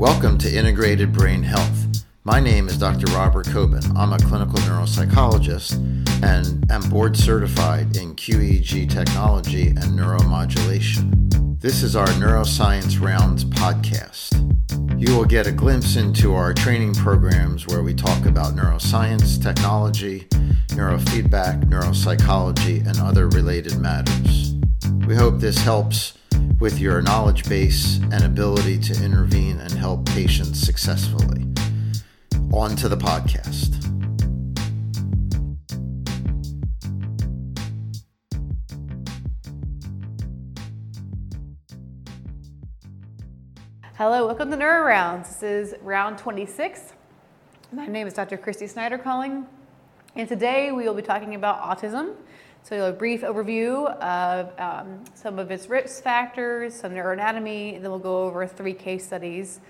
Welcome 0.00 0.38
to 0.38 0.50
Integrated 0.50 1.12
Brain 1.12 1.42
Health. 1.42 2.06
My 2.24 2.40
name 2.40 2.68
is 2.68 2.78
Dr. 2.78 3.04
Robert 3.12 3.44
Coben. 3.48 3.84
I'm 3.94 4.14
a 4.14 4.18
clinical 4.18 4.58
neuropsychologist 4.60 5.74
and 6.24 6.72
am 6.72 6.88
board 6.88 7.14
certified 7.14 7.94
in 7.98 8.16
QEEG 8.16 8.88
technology 8.90 9.66
and 9.66 9.98
neuromodulation. 9.98 11.60
This 11.60 11.82
is 11.82 11.96
our 11.96 12.06
Neuroscience 12.06 12.98
Rounds 12.98 13.44
podcast. 13.44 14.32
You 14.98 15.14
will 15.14 15.26
get 15.26 15.46
a 15.46 15.52
glimpse 15.52 15.96
into 15.96 16.34
our 16.34 16.54
training 16.54 16.94
programs 16.94 17.66
where 17.66 17.82
we 17.82 17.92
talk 17.92 18.24
about 18.24 18.54
neuroscience, 18.54 19.42
technology, 19.42 20.20
neurofeedback, 20.68 21.64
neuropsychology, 21.64 22.86
and 22.86 22.98
other 23.00 23.28
related 23.28 23.78
matters. 23.78 24.54
We 25.06 25.14
hope 25.14 25.40
this 25.40 25.58
helps 25.58 26.14
with 26.60 26.78
your 26.78 27.00
knowledge 27.00 27.48
base 27.48 27.98
and 28.12 28.22
ability 28.22 28.78
to 28.78 28.92
intervene 29.02 29.58
and 29.60 29.72
help 29.72 30.04
patients 30.10 30.60
successfully. 30.60 31.46
On 32.52 32.76
to 32.76 32.86
the 32.86 32.98
podcast. 32.98 33.76
Hello, 43.94 44.26
welcome 44.26 44.50
to 44.50 44.56
Neuro 44.56 44.84
Rounds. 44.84 45.28
This 45.28 45.42
is 45.42 45.74
round 45.80 46.18
26. 46.18 46.92
My 47.72 47.86
name 47.86 48.06
is 48.06 48.12
Dr. 48.12 48.36
Christy 48.36 48.66
Snyder 48.66 48.98
calling, 48.98 49.46
and 50.14 50.28
today 50.28 50.72
we 50.72 50.84
will 50.84 50.94
be 50.94 51.02
talking 51.02 51.34
about 51.34 51.62
autism. 51.62 52.16
So 52.62 52.86
a 52.86 52.92
brief 52.92 53.22
overview 53.22 53.86
of 54.00 54.52
um, 54.60 55.04
some 55.14 55.38
of 55.38 55.50
its 55.50 55.68
risk 55.68 56.02
factors, 56.02 56.74
some 56.74 56.92
neuroanatomy, 56.92 57.74
and 57.74 57.84
then 57.84 57.90
we'll 57.90 57.98
go 57.98 58.24
over 58.24 58.46
three 58.46 58.74
case 58.74 59.04
studies 59.04 59.60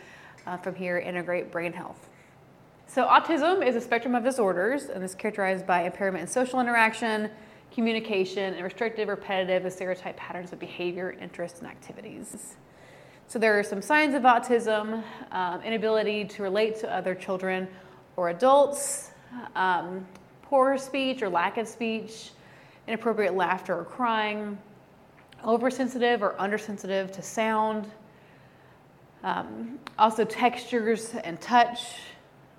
uh, 0.47 0.57
from 0.57 0.75
here, 0.75 0.99
integrated 0.99 1.51
brain 1.51 1.73
health. 1.73 2.09
So 2.87 3.07
autism 3.07 3.65
is 3.67 3.77
a 3.77 3.81
spectrum 3.81 4.17
of 4.17 4.25
disorders 4.25 4.87
and 4.87 5.05
is 5.05 5.15
characterized 5.15 5.67
by 5.67 5.85
impairment 5.85 6.23
in 6.23 6.29
social 6.29 6.61
interaction, 6.61 7.31
communication, 7.73 8.55
and 8.55 8.65
restrictive, 8.65 9.09
repetitive, 9.09 9.65
and 9.65 9.73
stereotype 9.73 10.17
patterns 10.17 10.53
of 10.53 10.59
behavior, 10.59 11.17
interests, 11.21 11.61
and 11.61 11.69
activities. 11.69 12.57
So 13.29 13.39
there 13.39 13.57
are 13.57 13.63
some 13.63 13.81
signs 13.81 14.15
of 14.15 14.23
autism, 14.23 15.05
um, 15.31 15.63
inability 15.63 16.25
to 16.25 16.43
relate 16.43 16.81
to 16.81 16.93
other 16.93 17.15
children 17.15 17.69
or 18.17 18.31
adults, 18.31 19.13
um, 19.55 20.05
poor 20.43 20.77
speech 20.77 21.23
or 21.23 21.29
lack 21.29 21.57
of 21.57 21.69
speech, 21.69 22.33
inappropriate 22.91 23.35
laughter 23.35 23.79
or 23.79 23.85
crying, 23.85 24.59
oversensitive 25.45 26.25
or 26.25 26.39
undersensitive 26.41 27.13
to 27.13 27.23
sound, 27.23 27.87
um, 29.23 29.79
also 29.97 30.25
textures 30.25 31.15
and 31.23 31.41
touch. 31.41 31.99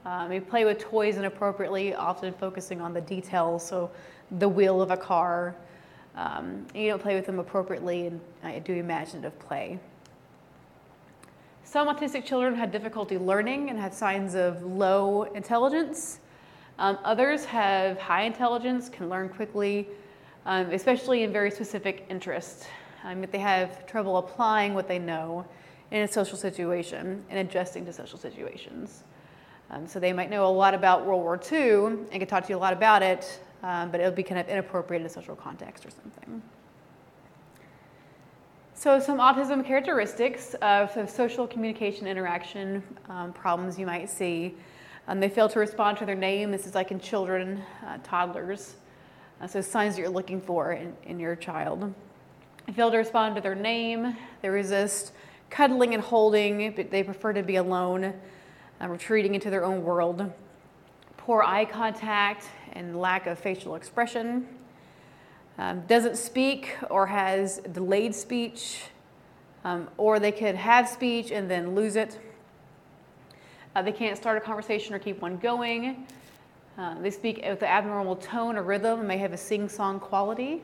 Um, 0.06 0.42
play 0.42 0.64
with 0.64 0.80
toys 0.80 1.18
inappropriately, 1.18 1.94
often 1.94 2.34
focusing 2.34 2.80
on 2.80 2.94
the 2.94 3.02
details, 3.02 3.68
so 3.68 3.92
the 4.40 4.48
wheel 4.48 4.82
of 4.82 4.90
a 4.90 4.98
car. 4.98 5.54
Um, 6.16 6.66
you 6.74 6.88
don't 6.88 7.02
play 7.02 7.16
with 7.16 7.26
them 7.26 7.40
appropriately 7.40 8.08
and 8.08 8.22
uh, 8.44 8.60
do 8.60 8.74
imaginative 8.74 9.38
play. 9.38 9.80
Some 11.66 11.88
autistic 11.90 12.24
children 12.26 12.56
had 12.56 12.72
difficulty 12.72 13.18
learning 13.18 13.70
and 13.70 13.78
had 13.78 13.94
signs 13.94 14.34
of 14.36 14.64
low 14.64 15.24
intelligence. 15.24 16.20
Um, 16.80 16.98
others 17.04 17.44
have 17.46 18.00
high 18.00 18.24
intelligence, 18.24 18.88
can 18.88 19.10
learn 19.10 19.28
quickly, 19.28 19.88
um, 20.46 20.72
especially 20.72 21.24
in 21.24 21.32
very 21.32 21.52
specific 21.52 22.06
interests. 22.10 22.66
Um, 23.04 23.24
if 23.24 23.32
they 23.32 23.40
have 23.40 23.86
trouble 23.86 24.18
applying 24.18 24.74
what 24.74 24.88
they 24.88 25.00
know 25.00 25.46
in 25.92 26.02
a 26.04 26.08
social 26.08 26.38
situation 26.38 27.24
and 27.30 27.40
adjusting 27.40 27.86
to 27.86 27.94
social 27.94 28.18
situations. 28.18 29.04
Um, 29.70 29.88
so 29.88 30.00
they 30.00 30.14
might 30.14 30.30
know 30.30 30.46
a 30.46 30.52
lot 30.52 30.74
about 30.74 31.06
World 31.06 31.22
War 31.22 31.40
II 31.52 31.86
and 31.86 32.12
can 32.12 32.28
talk 32.28 32.44
to 32.46 32.50
you 32.50 32.58
a 32.58 32.60
lot 32.60 32.74
about 32.74 33.02
it, 33.02 33.42
um, 33.64 33.92
but 33.92 34.00
it'll 34.00 34.12
be 34.12 34.24
kind 34.24 34.40
of 34.40 34.48
inappropriate 34.50 35.02
in 35.02 35.06
a 35.06 35.10
social 35.10 35.36
context 35.36 35.86
or 35.86 35.90
something. 35.90 36.42
So, 38.74 39.00
some 39.00 39.20
autism 39.20 39.64
characteristics 39.64 40.56
of 40.56 41.10
social 41.10 41.46
communication 41.46 42.08
interaction 42.08 42.82
um, 43.10 43.32
problems 43.32 43.78
you 43.78 43.86
might 43.86 44.10
see. 44.10 44.56
Um, 45.08 45.20
they 45.20 45.30
fail 45.30 45.48
to 45.50 45.60
respond 45.60 46.00
to 46.00 46.06
their 46.06 46.16
name. 46.16 46.52
This 46.52 46.66
is 46.66 46.74
like 46.74 46.92
in 46.92 47.00
children, 47.00 47.62
uh, 47.86 48.00
toddlers. 48.04 48.76
Uh, 49.42 49.48
so, 49.48 49.60
signs 49.60 49.96
that 49.96 50.02
you're 50.02 50.10
looking 50.10 50.40
for 50.40 50.74
in, 50.74 50.96
in 51.04 51.20
your 51.20 51.36
child. 51.36 51.92
They 52.68 52.74
fail 52.74 52.92
to 52.92 52.98
respond 52.98 53.36
to 53.36 53.42
their 53.42 53.56
name. 53.56 54.16
They 54.44 54.50
resist 54.50 55.14
cuddling 55.50 55.96
and 55.96 56.04
holding, 56.04 56.74
but 56.76 56.92
they 56.92 57.02
prefer 57.02 57.34
to 57.34 57.42
be 57.42 57.56
alone, 57.56 58.14
uh, 58.80 58.88
retreating 58.88 59.34
into 59.34 59.50
their 59.50 59.66
own 59.66 59.84
world. 59.84 60.32
Poor 61.18 61.42
eye 61.42 61.66
contact 61.66 62.46
and 62.74 63.00
lack 63.02 63.26
of 63.26 63.40
facial 63.40 63.74
expression 63.74 64.48
um, 65.58 65.82
doesn't 65.88 66.18
speak 66.18 66.76
or 66.92 67.08
has 67.08 67.58
delayed 67.72 68.14
speech, 68.14 68.84
um, 69.64 69.90
or 69.98 70.20
they 70.20 70.32
could 70.32 70.56
have 70.56 70.88
speech 70.88 71.32
and 71.32 71.50
then 71.50 71.74
lose 71.74 71.96
it. 71.96 72.20
Uh, 73.76 73.82
they 73.82 73.92
can't 73.92 74.18
start 74.18 74.38
a 74.38 74.42
conversation 74.42 74.94
or 74.94 75.00
keep 75.00 75.20
one 75.20 75.38
going. 75.38 76.06
Uh, 76.82 76.96
they 77.00 77.12
speak 77.12 77.38
with 77.48 77.62
an 77.62 77.68
abnormal 77.68 78.16
tone 78.16 78.58
or 78.58 78.64
rhythm 78.64 78.98
and 78.98 79.08
may 79.08 79.20
have 79.20 79.34
a 79.34 79.38
sing 79.38 79.70
song 79.70 80.00
quality. 80.00 80.64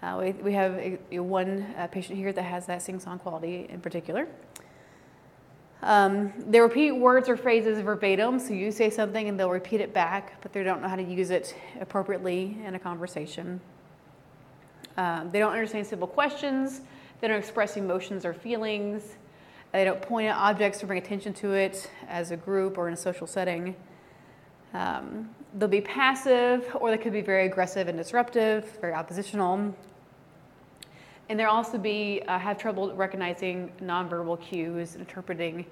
Uh, 0.00 0.16
we, 0.20 0.30
we 0.30 0.52
have 0.52 0.74
a, 0.74 0.96
a 1.10 1.18
one 1.18 1.66
uh, 1.76 1.88
patient 1.88 2.16
here 2.16 2.32
that 2.32 2.44
has 2.44 2.66
that 2.66 2.80
sing 2.80 3.00
song 3.00 3.18
quality 3.18 3.66
in 3.68 3.80
particular. 3.80 4.28
Um, 5.82 6.32
they 6.38 6.60
repeat 6.60 6.92
words 6.92 7.28
or 7.28 7.36
phrases 7.36 7.80
verbatim, 7.80 8.38
so 8.38 8.52
you 8.52 8.70
say 8.70 8.90
something 8.90 9.28
and 9.28 9.40
they'll 9.40 9.50
repeat 9.50 9.80
it 9.80 9.92
back, 9.92 10.40
but 10.40 10.52
they 10.52 10.62
don't 10.62 10.82
know 10.82 10.88
how 10.88 10.94
to 10.94 11.02
use 11.02 11.30
it 11.30 11.56
appropriately 11.80 12.56
in 12.64 12.76
a 12.76 12.78
conversation. 12.78 13.60
Um, 14.96 15.32
they 15.32 15.40
don't 15.40 15.52
understand 15.52 15.84
simple 15.84 16.06
questions. 16.06 16.82
They 17.20 17.26
don't 17.26 17.38
express 17.38 17.76
emotions 17.76 18.24
or 18.24 18.34
feelings. 18.34 19.16
They 19.72 19.82
don't 19.82 20.00
point 20.00 20.28
at 20.28 20.36
objects 20.36 20.80
or 20.80 20.86
bring 20.86 21.00
attention 21.00 21.34
to 21.34 21.54
it 21.54 21.90
as 22.08 22.30
a 22.30 22.36
group 22.36 22.78
or 22.78 22.86
in 22.86 22.94
a 22.94 22.96
social 22.96 23.26
setting. 23.26 23.74
Um, 24.74 25.30
they'll 25.58 25.68
be 25.68 25.80
passive 25.80 26.76
or 26.80 26.90
they 26.90 26.98
could 26.98 27.12
be 27.12 27.20
very 27.20 27.46
aggressive 27.46 27.88
and 27.88 27.98
disruptive, 27.98 28.64
very 28.80 28.92
oppositional. 28.92 29.74
And 31.28 31.38
they'll 31.38 31.48
also 31.48 31.78
be 31.78 32.22
uh, 32.26 32.38
have 32.38 32.58
trouble 32.58 32.92
recognizing 32.94 33.70
nonverbal 33.80 34.40
cues, 34.40 34.96
interpreting 34.96 35.64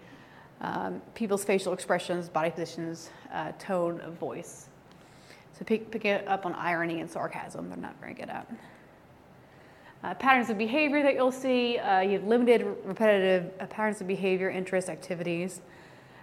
um, 0.60 1.00
people's 1.14 1.44
facial 1.44 1.72
expressions, 1.72 2.28
body 2.28 2.50
positions, 2.50 3.10
uh, 3.32 3.52
tone 3.58 4.00
of 4.00 4.14
voice. 4.14 4.68
So 5.58 5.64
pick, 5.64 5.90
pick 5.90 6.04
it 6.04 6.26
up 6.28 6.46
on 6.46 6.54
irony 6.54 7.00
and 7.00 7.10
sarcasm. 7.10 7.68
They're 7.68 7.78
not 7.78 7.98
very 8.00 8.14
good 8.14 8.28
at. 8.28 8.46
Uh, 10.04 10.14
patterns 10.14 10.48
of 10.48 10.56
behavior 10.56 11.02
that 11.02 11.14
you'll 11.14 11.32
see, 11.32 11.78
uh, 11.78 12.00
you 12.00 12.12
have 12.12 12.24
limited 12.24 12.64
repetitive 12.84 13.50
uh, 13.58 13.66
patterns 13.66 14.00
of 14.00 14.06
behavior, 14.06 14.48
interest, 14.48 14.88
activities. 14.88 15.60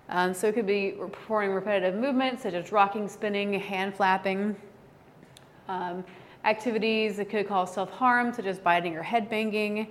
Um, 0.09 0.33
so 0.33 0.47
it 0.47 0.55
could 0.55 0.67
be 0.67 0.91
performing 0.91 1.51
repetitive 1.51 1.95
movements 1.95 2.43
such 2.43 2.53
as 2.53 2.71
rocking, 2.71 3.07
spinning, 3.07 3.53
hand 3.53 3.95
flapping. 3.95 4.55
Um, 5.67 6.03
activities 6.45 7.17
that 7.17 7.29
could 7.29 7.47
cause 7.47 7.73
self-harm 7.73 8.31
such 8.31 8.45
as 8.45 8.59
biting 8.59 8.95
or 8.95 9.01
head 9.01 9.29
banging. 9.29 9.87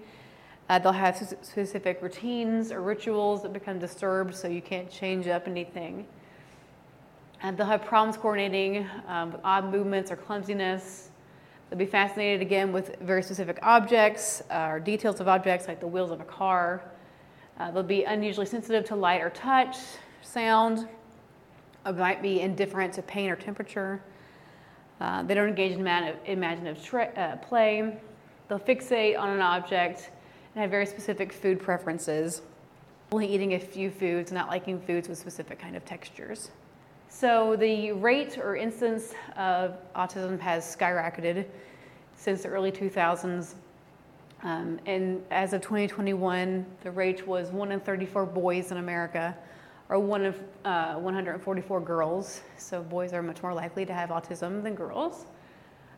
Uh, 0.69 0.79
they'll 0.79 0.93
have 0.93 1.17
specific 1.43 2.01
routines 2.01 2.73
or 2.73 2.81
rituals 2.81 3.43
that 3.43 3.53
become 3.53 3.79
disturbed 3.79 4.35
so 4.35 4.49
you 4.49 4.63
can't 4.63 4.91
change 4.91 5.27
up 5.27 5.47
anything. 5.47 6.07
And 7.43 7.59
they'll 7.59 7.67
have 7.67 7.85
problems 7.85 8.17
coordinating 8.17 8.89
um, 9.09 9.33
with 9.33 9.41
odd 9.45 9.71
movements 9.71 10.11
or 10.11 10.17
clumsiness. 10.17 11.11
They'll 11.69 11.79
be 11.79 11.87
fascinated 11.87 12.41
again 12.41 12.73
with 12.73 12.97
very 13.01 13.23
specific 13.23 13.59
objects 13.63 14.43
uh, 14.51 14.69
or 14.71 14.81
details 14.81 15.21
of 15.21 15.29
objects 15.29 15.69
like 15.69 15.81
the 15.81 15.87
wheels 15.87 16.11
of 16.11 16.21
a 16.21 16.25
car. 16.25 16.83
Uh, 17.59 17.71
they'll 17.71 17.83
be 17.83 18.05
unusually 18.05 18.47
sensitive 18.47 18.85
to 18.85 18.97
light 18.97 19.21
or 19.21 19.31
touch, 19.31 19.77
sound. 20.23 20.89
Or 21.87 21.93
might 21.93 22.23
be 22.23 22.41
indifferent 22.41 22.95
to 22.95 23.03
pain 23.03 23.31
or 23.31 23.37
temperature. 23.37 24.03
Uh, 25.01 25.23
they 25.23 25.35
don't 25.35 25.49
engage 25.49 25.73
in 25.73 25.87
imaginative 26.27 26.95
uh, 27.17 27.37
play. 27.37 27.99
They'll 28.49 28.59
fixate 28.59 29.19
on 29.19 29.31
an 29.31 29.41
object 29.41 30.11
and 30.55 30.63
have 30.63 30.71
very 30.71 30.87
specific 30.87 31.33
food 31.33 31.61
preferences, 31.61 32.43
only 33.13 33.27
eating 33.27 33.55
a 33.55 33.59
few 33.59 33.91
foods, 33.91 34.33
not 34.33 34.49
liking 34.49 34.81
foods 34.81 35.09
with 35.09 35.19
specific 35.19 35.59
kind 35.59 35.77
of 35.77 35.85
textures. 35.85 36.51
So 37.09 37.55
the 37.57 37.93
rate 37.93 38.39
or 38.39 38.57
incidence 38.57 39.15
of 39.37 39.77
autism 39.95 40.39
has 40.41 40.65
skyrocketed 40.77 41.47
since 42.17 42.43
the 42.43 42.49
early 42.49 42.73
2000s. 42.73 43.55
Um, 44.45 44.79
and 44.87 45.23
as 45.31 45.53
of 45.53 45.63
2021, 45.63 46.65
the 46.83 46.91
rate 46.91 47.27
was 47.27 47.51
1 47.51 47.73
in 47.73 47.81
34 47.81 48.27
boys 48.27 48.71
in 48.71 48.77
America, 48.77 49.37
or 49.89 49.99
1 49.99 50.25
of 50.25 50.41
uh, 50.65 50.95
144 50.95 51.81
girls. 51.81 52.43
So 52.57 52.83
boys 52.83 53.13
are 53.13 53.23
much 53.23 53.43
more 53.43 53.53
likely 53.53 53.85
to 53.87 53.93
have 53.93 54.11
autism 54.11 54.63
than 54.63 54.75
girls. 54.75 55.27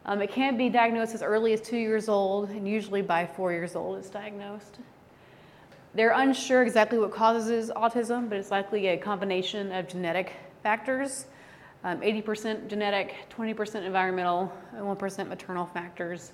Um, 0.07 0.23
it 0.23 0.31
can 0.31 0.57
be 0.57 0.69
diagnosed 0.69 1.15
as 1.15 1.23
early 1.23 1.53
as 1.53 1.61
two 1.61 1.77
years 1.77 2.09
old, 2.09 2.51
and 2.51 2.67
usually 2.67 3.03
by 3.03 3.27
four 3.27 3.53
years 3.53 3.77
old 3.77 3.99
it's 3.99 4.09
diagnosed. 4.09 4.79
They're 5.95 6.13
unsure 6.13 6.63
exactly 6.63 6.99
what 6.99 7.11
causes 7.11 7.71
autism, 7.75 8.29
but 8.29 8.39
it's 8.39 8.51
likely 8.51 8.89
a 8.89 8.97
combination 8.97 9.73
of 9.73 9.89
genetic 9.89 10.33
factors 10.63 11.27
um, 11.87 12.01
80% 12.01 12.67
genetic, 12.67 13.15
20% 13.31 13.85
environmental, 13.85 14.53
and 14.73 14.85
1% 14.85 15.29
maternal 15.29 15.67
factors. 15.67 16.33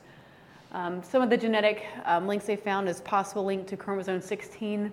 Um, 0.72 1.02
some 1.02 1.20
of 1.20 1.28
the 1.28 1.36
genetic 1.36 1.84
um, 2.06 2.26
links 2.26 2.46
they 2.46 2.56
found 2.56 2.88
is 2.88 3.02
possible 3.02 3.44
link 3.44 3.66
to 3.66 3.76
chromosome 3.76 4.22
16, 4.22 4.90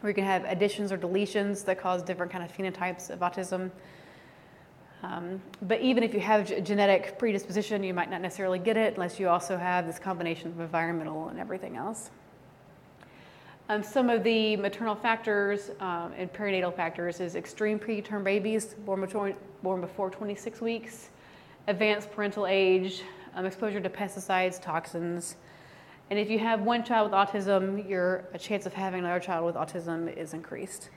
where 0.00 0.10
you 0.10 0.14
can 0.14 0.24
have 0.24 0.44
additions 0.44 0.92
or 0.92 0.98
deletions 0.98 1.64
that 1.64 1.80
cause 1.80 2.02
different 2.02 2.30
kind 2.30 2.44
of 2.44 2.54
phenotypes 2.54 3.08
of 3.08 3.20
autism. 3.20 3.70
Um, 5.02 5.40
but 5.62 5.80
even 5.80 6.02
if 6.02 6.12
you 6.12 6.20
have 6.20 6.50
a 6.50 6.60
genetic 6.60 7.18
predisposition, 7.18 7.82
you 7.82 7.94
might 7.94 8.10
not 8.10 8.20
necessarily 8.20 8.58
get 8.58 8.76
it 8.76 8.94
unless 8.94 9.18
you 9.18 9.28
also 9.28 9.56
have 9.56 9.86
this 9.86 9.98
combination 9.98 10.48
of 10.48 10.60
environmental 10.60 11.28
and 11.28 11.38
everything 11.38 11.76
else. 11.76 12.10
Um, 13.70 13.82
some 13.82 14.10
of 14.10 14.22
the 14.22 14.56
maternal 14.56 14.94
factors 14.94 15.70
um, 15.80 16.12
and 16.16 16.30
perinatal 16.30 16.76
factors 16.76 17.20
is 17.20 17.36
extreme 17.36 17.78
preterm 17.78 18.22
babies 18.22 18.74
born 18.84 19.00
before, 19.00 19.32
born 19.62 19.80
before 19.80 20.10
26 20.10 20.60
weeks, 20.60 21.08
advanced 21.68 22.12
parental 22.12 22.46
age, 22.46 23.02
um, 23.36 23.46
exposure 23.46 23.80
to 23.80 23.90
pesticides, 23.90 24.60
toxins. 24.60 25.36
And 26.10 26.18
if 26.18 26.30
you 26.30 26.38
have 26.38 26.62
one 26.62 26.82
child 26.82 27.10
with 27.10 27.18
autism, 27.18 27.88
your 27.88 28.24
chance 28.38 28.66
of 28.66 28.72
having 28.72 29.00
another 29.00 29.20
child 29.20 29.44
with 29.44 29.54
autism 29.54 30.14
is 30.16 30.34
increased. 30.34 30.88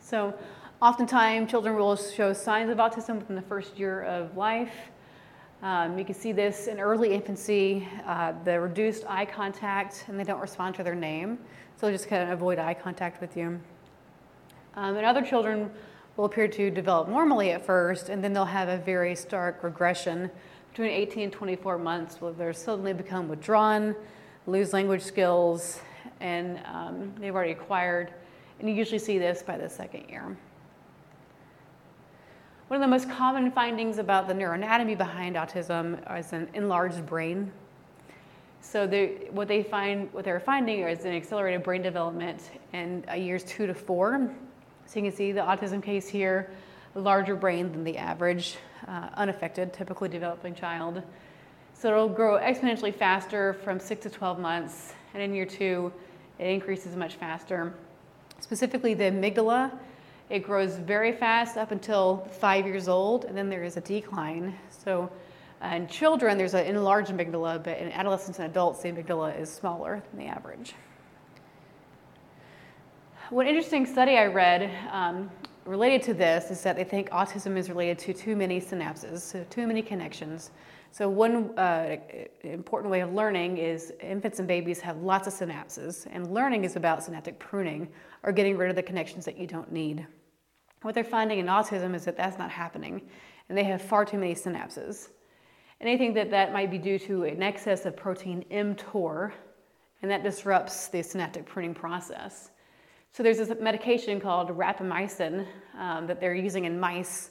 So, 0.00 0.34
oftentimes, 0.82 1.50
children 1.50 1.76
will 1.76 1.96
show 1.96 2.32
signs 2.32 2.68
of 2.68 2.78
autism 2.78 3.18
within 3.18 3.36
the 3.36 3.42
first 3.42 3.78
year 3.78 4.02
of 4.02 4.36
life. 4.36 4.74
Um, 5.62 5.98
you 5.98 6.04
can 6.04 6.14
see 6.14 6.32
this 6.32 6.66
in 6.66 6.80
early 6.80 7.12
infancy, 7.12 7.86
uh, 8.06 8.32
the 8.44 8.58
reduced 8.58 9.04
eye 9.06 9.26
contact, 9.26 10.06
and 10.08 10.18
they 10.18 10.24
don't 10.24 10.40
respond 10.40 10.74
to 10.76 10.82
their 10.82 10.94
name. 10.94 11.38
So 11.76 11.86
they'll 11.86 11.94
just 11.94 12.08
kind 12.08 12.22
of 12.22 12.30
avoid 12.30 12.58
eye 12.58 12.74
contact 12.74 13.20
with 13.20 13.36
you. 13.36 13.60
Um, 14.74 14.96
and 14.96 15.04
other 15.04 15.22
children 15.22 15.70
will 16.16 16.24
appear 16.24 16.48
to 16.48 16.70
develop 16.70 17.08
normally 17.08 17.52
at 17.52 17.64
first, 17.64 18.08
and 18.08 18.22
then 18.22 18.32
they'll 18.32 18.44
have 18.44 18.68
a 18.68 18.78
very 18.78 19.14
stark 19.14 19.62
regression 19.62 20.30
between 20.70 20.90
18 20.90 21.24
and 21.24 21.32
24 21.32 21.78
months 21.78 22.20
where 22.20 22.32
they'll 22.32 22.54
suddenly 22.54 22.92
become 22.92 23.28
withdrawn, 23.28 23.94
lose 24.46 24.72
language 24.72 25.02
skills, 25.02 25.80
and 26.20 26.60
um, 26.66 27.12
they've 27.18 27.34
already 27.34 27.52
acquired. 27.52 28.12
And 28.58 28.68
you 28.68 28.74
usually 28.74 28.98
see 28.98 29.18
this 29.18 29.42
by 29.42 29.56
the 29.56 29.68
second 29.68 30.08
year. 30.08 30.36
One 32.68 32.80
of 32.80 32.82
the 32.82 32.88
most 32.88 33.10
common 33.10 33.50
findings 33.50 33.98
about 33.98 34.28
the 34.28 34.34
neuroanatomy 34.34 34.96
behind 34.96 35.34
autism 35.34 35.98
is 36.16 36.32
an 36.32 36.48
enlarged 36.54 37.04
brain. 37.04 37.50
So 38.60 38.86
they, 38.86 39.28
what 39.30 39.48
they 39.48 39.62
find, 39.62 40.12
what 40.12 40.24
they're 40.24 40.38
finding 40.38 40.80
is 40.80 41.04
an 41.04 41.12
accelerated 41.12 41.64
brain 41.64 41.82
development 41.82 42.50
in 42.72 43.04
years 43.16 43.42
two 43.42 43.66
to 43.66 43.74
four. 43.74 44.30
So 44.90 44.98
you 44.98 45.08
can 45.08 45.16
see 45.16 45.30
the 45.30 45.42
autism 45.42 45.80
case 45.80 46.08
here, 46.08 46.50
larger 46.96 47.36
brain 47.36 47.70
than 47.70 47.84
the 47.84 47.96
average 47.96 48.56
uh, 48.88 49.10
unaffected, 49.14 49.72
typically 49.72 50.08
developing 50.08 50.52
child. 50.52 51.00
So 51.74 51.92
it'll 51.92 52.08
grow 52.08 52.40
exponentially 52.40 52.92
faster 52.92 53.52
from 53.62 53.78
six 53.78 54.02
to 54.02 54.10
12 54.10 54.40
months, 54.40 54.94
and 55.14 55.22
in 55.22 55.32
year 55.32 55.46
two, 55.46 55.92
it 56.40 56.48
increases 56.48 56.96
much 56.96 57.14
faster. 57.14 57.72
Specifically, 58.40 58.94
the 58.94 59.04
amygdala 59.04 59.70
it 60.28 60.40
grows 60.40 60.74
very 60.76 61.12
fast 61.12 61.56
up 61.56 61.70
until 61.70 62.28
five 62.40 62.66
years 62.66 62.88
old, 62.88 63.26
and 63.26 63.36
then 63.36 63.48
there 63.48 63.62
is 63.62 63.76
a 63.76 63.80
decline. 63.82 64.56
So, 64.70 65.08
uh, 65.62 65.68
in 65.68 65.86
children, 65.86 66.36
there's 66.36 66.54
an 66.54 66.66
enlarged 66.66 67.12
amygdala, 67.12 67.62
but 67.62 67.78
in 67.78 67.92
adolescents 67.92 68.40
and 68.40 68.50
adults, 68.50 68.82
the 68.82 68.90
amygdala 68.90 69.38
is 69.38 69.52
smaller 69.52 70.02
than 70.10 70.18
the 70.18 70.26
average. 70.26 70.74
One 73.30 73.46
interesting 73.46 73.86
study 73.86 74.18
I 74.18 74.26
read 74.26 74.72
um, 74.90 75.30
related 75.64 76.02
to 76.02 76.14
this 76.14 76.50
is 76.50 76.62
that 76.62 76.74
they 76.74 76.82
think 76.82 77.10
autism 77.10 77.56
is 77.56 77.68
related 77.68 77.96
to 78.00 78.12
too 78.12 78.34
many 78.34 78.60
synapses, 78.60 79.20
so 79.20 79.46
too 79.50 79.68
many 79.68 79.82
connections. 79.82 80.50
So, 80.90 81.08
one 81.08 81.56
uh, 81.56 81.98
important 82.42 82.90
way 82.90 83.02
of 83.02 83.12
learning 83.12 83.58
is 83.58 83.92
infants 84.00 84.40
and 84.40 84.48
babies 84.48 84.80
have 84.80 84.96
lots 84.96 85.28
of 85.28 85.32
synapses, 85.32 86.08
and 86.10 86.34
learning 86.34 86.64
is 86.64 86.74
about 86.74 87.04
synaptic 87.04 87.38
pruning 87.38 87.86
or 88.24 88.32
getting 88.32 88.56
rid 88.56 88.68
of 88.68 88.74
the 88.74 88.82
connections 88.82 89.24
that 89.26 89.38
you 89.38 89.46
don't 89.46 89.70
need. 89.70 90.04
What 90.82 90.96
they're 90.96 91.04
finding 91.04 91.38
in 91.38 91.46
autism 91.46 91.94
is 91.94 92.04
that 92.06 92.16
that's 92.16 92.36
not 92.36 92.50
happening, 92.50 93.00
and 93.48 93.56
they 93.56 93.62
have 93.62 93.80
far 93.80 94.04
too 94.04 94.18
many 94.18 94.34
synapses. 94.34 95.10
And 95.78 95.88
they 95.88 95.96
think 95.96 96.16
that 96.16 96.32
that 96.32 96.52
might 96.52 96.72
be 96.72 96.78
due 96.78 96.98
to 96.98 97.22
an 97.22 97.44
excess 97.44 97.86
of 97.86 97.96
protein 97.96 98.44
mTOR, 98.50 99.30
and 100.02 100.10
that 100.10 100.24
disrupts 100.24 100.88
the 100.88 101.00
synaptic 101.00 101.46
pruning 101.46 101.74
process. 101.74 102.50
So 103.12 103.24
there's 103.24 103.38
this 103.38 103.50
medication 103.60 104.20
called 104.20 104.50
rapamycin 104.50 105.44
um, 105.76 106.06
that 106.06 106.20
they're 106.20 106.34
using 106.34 106.64
in 106.64 106.78
mice, 106.78 107.30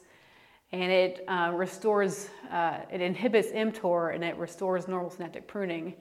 and 0.73 0.91
it 0.91 1.23
uh, 1.29 1.51
restores, 1.55 2.29
uh, 2.51 2.79
it 2.91 2.99
inhibits 2.99 3.49
mTOR, 3.49 4.13
and 4.13 4.21
it 4.23 4.35
restores 4.35 4.89
normal 4.89 5.09
synaptic 5.09 5.47
pruning. 5.47 5.93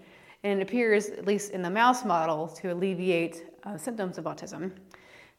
And 0.43 0.61
it 0.61 0.63
appears, 0.63 1.11
at 1.11 1.27
least 1.27 1.53
in 1.53 1.63
the 1.63 1.71
mouse 1.71 2.05
model, 2.05 2.49
to 2.49 2.73
alleviate 2.73 3.47
uh, 3.65 3.77
symptoms 3.77 4.19
of 4.19 4.25
autism 4.25 4.73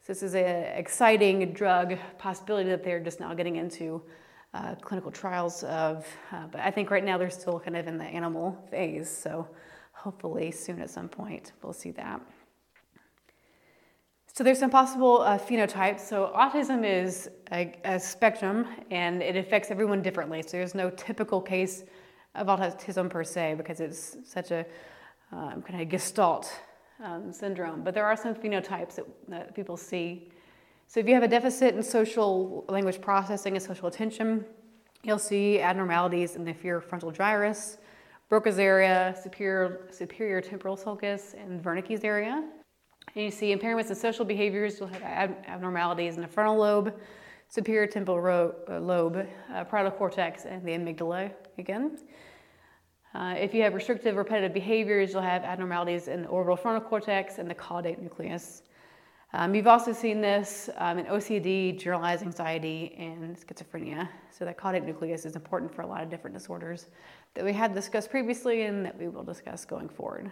So 0.02 0.08
this 0.08 0.24
is 0.24 0.36
an 0.36 0.46
exciting 0.78 1.52
drug 1.52 1.98
possibility 2.18 2.70
that 2.70 2.84
they're 2.84 3.00
just 3.02 3.20
now 3.20 3.34
getting 3.34 3.58
into 3.58 4.02
uh, 4.54 4.76
clinical 4.76 5.12
trials 5.12 5.64
of. 5.64 6.08
Uh, 6.32 6.48
but 6.48 6.62
I 6.62 6.72
think 6.72 6.92
right 6.92 7.04
now 7.04 7.18
they're 7.18 7.30
still 7.30 7.60
kind 7.60 7.76
of 7.76 7.88
in 7.88 7.98
the 7.98 8.06
animal 8.06 8.58
phase. 8.72 9.10
So 9.10 9.48
hopefully 9.92 10.52
soon 10.52 10.82
at 10.82 10.90
some 10.90 11.10
point 11.10 11.52
we'll 11.62 11.74
see 11.74 11.92
that. 11.92 12.22
So 14.40 14.46
there's 14.46 14.60
some 14.60 14.70
possible 14.70 15.20
uh, 15.20 15.38
phenotypes. 15.38 16.00
So 16.00 16.32
autism 16.34 16.86
is 16.86 17.30
a, 17.52 17.74
a, 17.84 18.00
spectrum 18.00 18.66
and 18.90 19.22
it 19.22 19.36
affects 19.36 19.70
everyone 19.70 20.02
differently. 20.02 20.42
So 20.44 20.52
there's 20.52 20.74
no 20.74 20.90
typical 20.92 21.42
case 21.42 21.84
of 22.36 22.48
autism 22.48 23.10
per 23.10 23.26
se 23.26 23.56
because 23.56 23.82
it's 23.82 24.16
such 24.24 24.52
a 24.52 24.66
um, 25.34 25.62
kind 25.62 25.82
of 25.82 25.90
gestalt 25.90 26.54
um, 27.04 27.34
syndrome, 27.34 27.84
but 27.84 27.94
there 27.94 28.06
are 28.06 28.16
some 28.16 28.34
phenotypes 28.34 28.96
that, 28.96 29.06
that 29.28 29.56
people 29.56 29.76
see. 29.76 30.32
So 30.88 31.02
if 31.02 31.08
you 31.10 31.16
have 31.16 31.24
a 31.24 31.28
deficit 31.28 31.76
in 31.76 31.84
social 31.84 32.64
language 32.70 33.02
processing 33.02 33.58
and 33.58 33.62
social 33.62 33.90
attention, 33.90 34.46
you'll 35.04 35.20
see 35.20 35.60
abnormalities 35.60 36.38
in 36.38 36.46
the 36.46 36.54
frontal 36.54 37.12
gyrus, 37.12 37.78
Broca's 38.30 38.58
area, 38.58 39.14
superior, 39.22 39.90
superior 39.92 40.40
temporal 40.40 40.78
sulcus, 40.78 41.36
and 41.38 41.62
Wernicke's 41.62 42.06
area. 42.06 42.50
And 43.16 43.26
you 43.26 43.32
see 43.32 43.56
impairments 43.56 43.90
in 43.90 43.96
social 43.96 44.26
behaviors, 44.26 44.80
you'll 44.80 44.90
have 44.90 45.04
ab- 45.04 45.38
abnormalities 45.48 46.16
in 46.16 46.22
the 46.22 46.28
frontal 46.28 46.58
lobe, 46.58 46.94
superior 47.48 47.88
temporal 47.88 48.22
ro- 48.22 48.56
uh, 48.70 48.80
lobe, 48.80 49.28
uh, 49.54 49.64
parietal 49.64 49.92
cortex, 49.92 50.46
and 50.46 50.64
the 50.64 50.72
amygdala 50.72 51.32
again. 51.58 51.98
Uh, 53.16 53.34
if 53.38 53.56
you 53.56 53.64
have 53.64 53.74
restrictive 53.74 54.16
repetitive 54.16 54.54
behaviors, 54.54 55.14
you'll 55.14 55.22
have 55.22 55.44
abnormalities 55.44 56.08
in 56.08 56.22
the 56.22 56.28
orbital 56.28 56.56
frontal 56.56 56.88
cortex 56.88 57.40
and 57.40 57.50
the 57.50 57.56
caudate 57.56 58.00
nucleus. 58.00 58.62
Um, 59.34 59.54
you've 59.54 59.68
also 59.68 59.94
seen 59.94 60.22
this 60.22 60.70
um, 60.78 61.00
in 61.00 61.06
OCD, 61.06 61.78
generalized 61.78 62.24
anxiety, 62.24 62.96
and 62.98 63.36
schizophrenia. 63.36 64.08
So 64.32 64.46
that 64.46 64.58
caudate 64.58 64.86
nucleus 64.86 65.26
is 65.26 65.36
important 65.36 65.74
for 65.74 65.82
a 65.82 65.88
lot 65.88 66.02
of 66.02 66.10
different 66.10 66.36
disorders 66.36 66.88
that 67.36 67.46
we 67.46 67.54
had 67.54 67.74
discussed 67.74 68.10
previously 68.10 68.64
and 68.64 68.86
that 68.86 68.98
we 68.98 69.08
will 69.08 69.24
discuss 69.24 69.66
going 69.66 69.90
forward. 69.90 70.32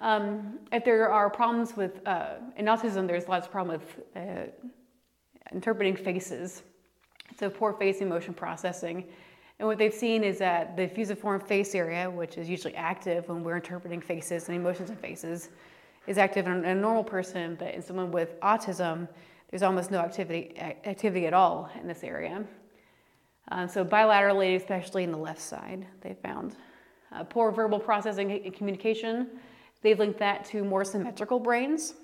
Um, 0.00 0.58
if 0.72 0.84
there 0.84 1.10
are 1.10 1.28
problems 1.28 1.76
with, 1.76 2.00
uh, 2.06 2.36
in 2.56 2.66
autism, 2.66 3.06
there's 3.06 3.28
lots 3.28 3.46
of 3.46 3.52
problem 3.52 3.78
with 3.78 4.00
uh, 4.16 4.50
interpreting 5.52 5.96
faces. 5.96 6.62
So 7.38 7.50
poor 7.50 7.72
face 7.72 8.00
emotion 8.00 8.34
processing 8.34 9.04
and 9.62 9.68
what 9.68 9.78
they've 9.78 9.94
seen 9.94 10.24
is 10.24 10.38
that 10.38 10.76
the 10.76 10.88
fusiform 10.88 11.40
face 11.40 11.76
area, 11.76 12.10
which 12.10 12.36
is 12.36 12.48
usually 12.48 12.74
active 12.74 13.28
when 13.28 13.44
we're 13.44 13.54
interpreting 13.54 14.00
faces 14.00 14.48
and 14.48 14.56
emotions 14.56 14.90
in 14.90 14.96
faces, 14.96 15.50
is 16.08 16.18
active 16.18 16.48
in 16.48 16.64
a 16.64 16.74
normal 16.74 17.04
person, 17.04 17.54
but 17.56 17.72
in 17.72 17.80
someone 17.80 18.10
with 18.10 18.40
autism, 18.40 19.08
there's 19.50 19.62
almost 19.62 19.92
no 19.92 20.00
activity, 20.00 20.58
activity 20.58 21.28
at 21.28 21.32
all 21.32 21.70
in 21.80 21.86
this 21.86 22.02
area. 22.02 22.44
Um, 23.52 23.68
so 23.68 23.84
bilaterally, 23.84 24.56
especially 24.56 25.04
in 25.04 25.12
the 25.12 25.18
left 25.18 25.40
side, 25.40 25.86
they 26.00 26.14
found. 26.14 26.56
Uh, 27.12 27.22
poor 27.22 27.52
verbal 27.52 27.78
processing 27.78 28.32
and 28.32 28.52
communication, 28.52 29.28
they've 29.82 29.98
linked 29.98 30.18
that 30.18 30.44
to 30.46 30.64
more 30.64 30.84
symmetrical 30.84 31.38
brains. 31.38 31.94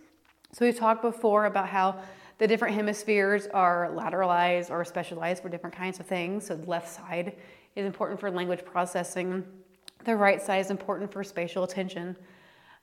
So 0.52 0.64
we've 0.64 0.76
talked 0.76 1.02
before 1.02 1.46
about 1.46 1.68
how 1.68 2.00
the 2.38 2.46
different 2.46 2.74
hemispheres 2.74 3.48
are 3.48 3.90
lateralized 3.92 4.70
or 4.70 4.84
specialized 4.84 5.42
for 5.42 5.48
different 5.48 5.74
kinds 5.74 6.00
of 6.00 6.06
things. 6.06 6.46
So 6.46 6.56
the 6.56 6.68
left 6.68 6.88
side 6.88 7.36
is 7.74 7.84
important 7.84 8.20
for 8.20 8.30
language 8.30 8.64
processing. 8.64 9.44
The 10.04 10.14
right 10.14 10.40
side 10.40 10.60
is 10.60 10.70
important 10.70 11.12
for 11.12 11.24
spatial 11.24 11.64
attention. 11.64 12.16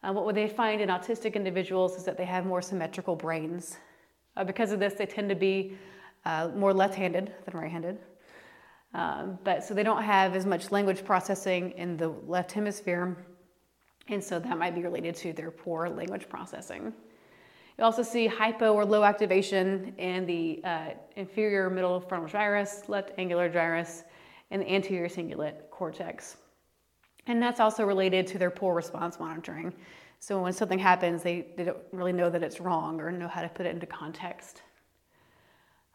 Uh, 0.04 0.14
what 0.14 0.36
they 0.36 0.48
find 0.48 0.82
in 0.82 0.90
autistic 0.90 1.34
individuals 1.34 1.96
is 1.96 2.04
that 2.04 2.18
they 2.18 2.25
have 2.25 2.46
more 2.46 2.62
symmetrical 2.62 3.16
brains. 3.16 3.78
Uh, 4.38 4.44
because 4.44 4.72
of 4.72 4.80
this, 4.80 4.94
they 4.94 5.06
tend 5.06 5.30
to 5.30 5.36
be 5.36 5.78
uh, 6.25 6.50
more 6.56 6.74
left 6.74 6.96
handed 6.96 7.34
than 7.46 7.58
right 7.60 7.72
handed. 7.72 7.98
Um, 8.94 9.40
but 9.44 9.64
so 9.64 9.74
they 9.74 9.84
don't 9.84 10.04
have 10.04 10.36
as 10.36 10.46
much 10.46 10.72
language 10.72 11.04
processing 11.04 11.72
in 11.72 11.98
the 11.98 12.10
left 12.28 12.52
hemisphere, 12.52 13.25
and 14.08 14.24
so 14.24 14.40
that 14.40 14.58
might 14.58 14.76
be 14.76 14.82
related 14.82 15.16
to 15.16 15.34
their 15.34 15.52
poor 15.52 15.90
language 15.90 16.30
processing. 16.30 16.94
You 17.78 17.84
also 17.84 18.04
see 18.04 18.28
hypo 18.28 18.74
or 18.74 18.86
low 18.86 19.04
activation 19.04 19.94
in 19.98 20.26
the 20.26 20.62
uh, 20.64 20.90
inferior 21.18 21.70
middle 21.70 22.00
frontal 22.00 22.30
gyrus, 22.30 22.88
left 22.88 23.12
angular 23.18 23.50
gyrus, 23.50 24.04
and 24.52 24.62
the 24.62 24.70
anterior 24.70 25.10
cingulate 25.10 25.70
cortex. 25.72 26.38
And 27.28 27.42
that's 27.42 27.60
also 27.60 27.84
related 27.84 28.28
to 28.28 28.38
their 28.38 28.52
poor 28.52 28.74
response 28.76 29.20
monitoring. 29.20 29.74
So 30.20 30.42
when 30.42 30.54
something 30.54 30.80
happens, 30.80 31.22
they, 31.22 31.48
they 31.58 31.66
don't 31.66 31.78
really 31.92 32.14
know 32.14 32.30
that 32.30 32.44
it's 32.44 32.60
wrong 32.60 33.02
or 33.02 33.12
know 33.12 33.28
how 33.28 33.42
to 33.42 33.50
put 33.50 33.66
it 33.66 33.74
into 33.74 33.86
context. 33.86 34.62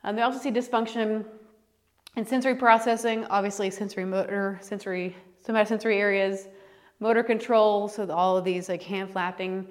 Um, 0.05 0.17
they 0.17 0.23
also 0.23 0.39
see 0.39 0.51
dysfunction 0.51 1.25
in 2.17 2.27
sensory 2.27 2.57
processing, 2.57 3.25
obviously 3.27 3.71
sensory 3.71 4.05
motor, 4.05 4.59
sensory 4.61 5.17
somatosensory 5.47 5.97
areas, 5.97 6.49
motor 7.01 7.23
control, 7.23 7.89
so 7.89 8.09
all 8.11 8.37
of 8.37 8.45
these 8.45 8.69
like 8.69 8.83
hand 8.83 9.11
flapping 9.11 9.67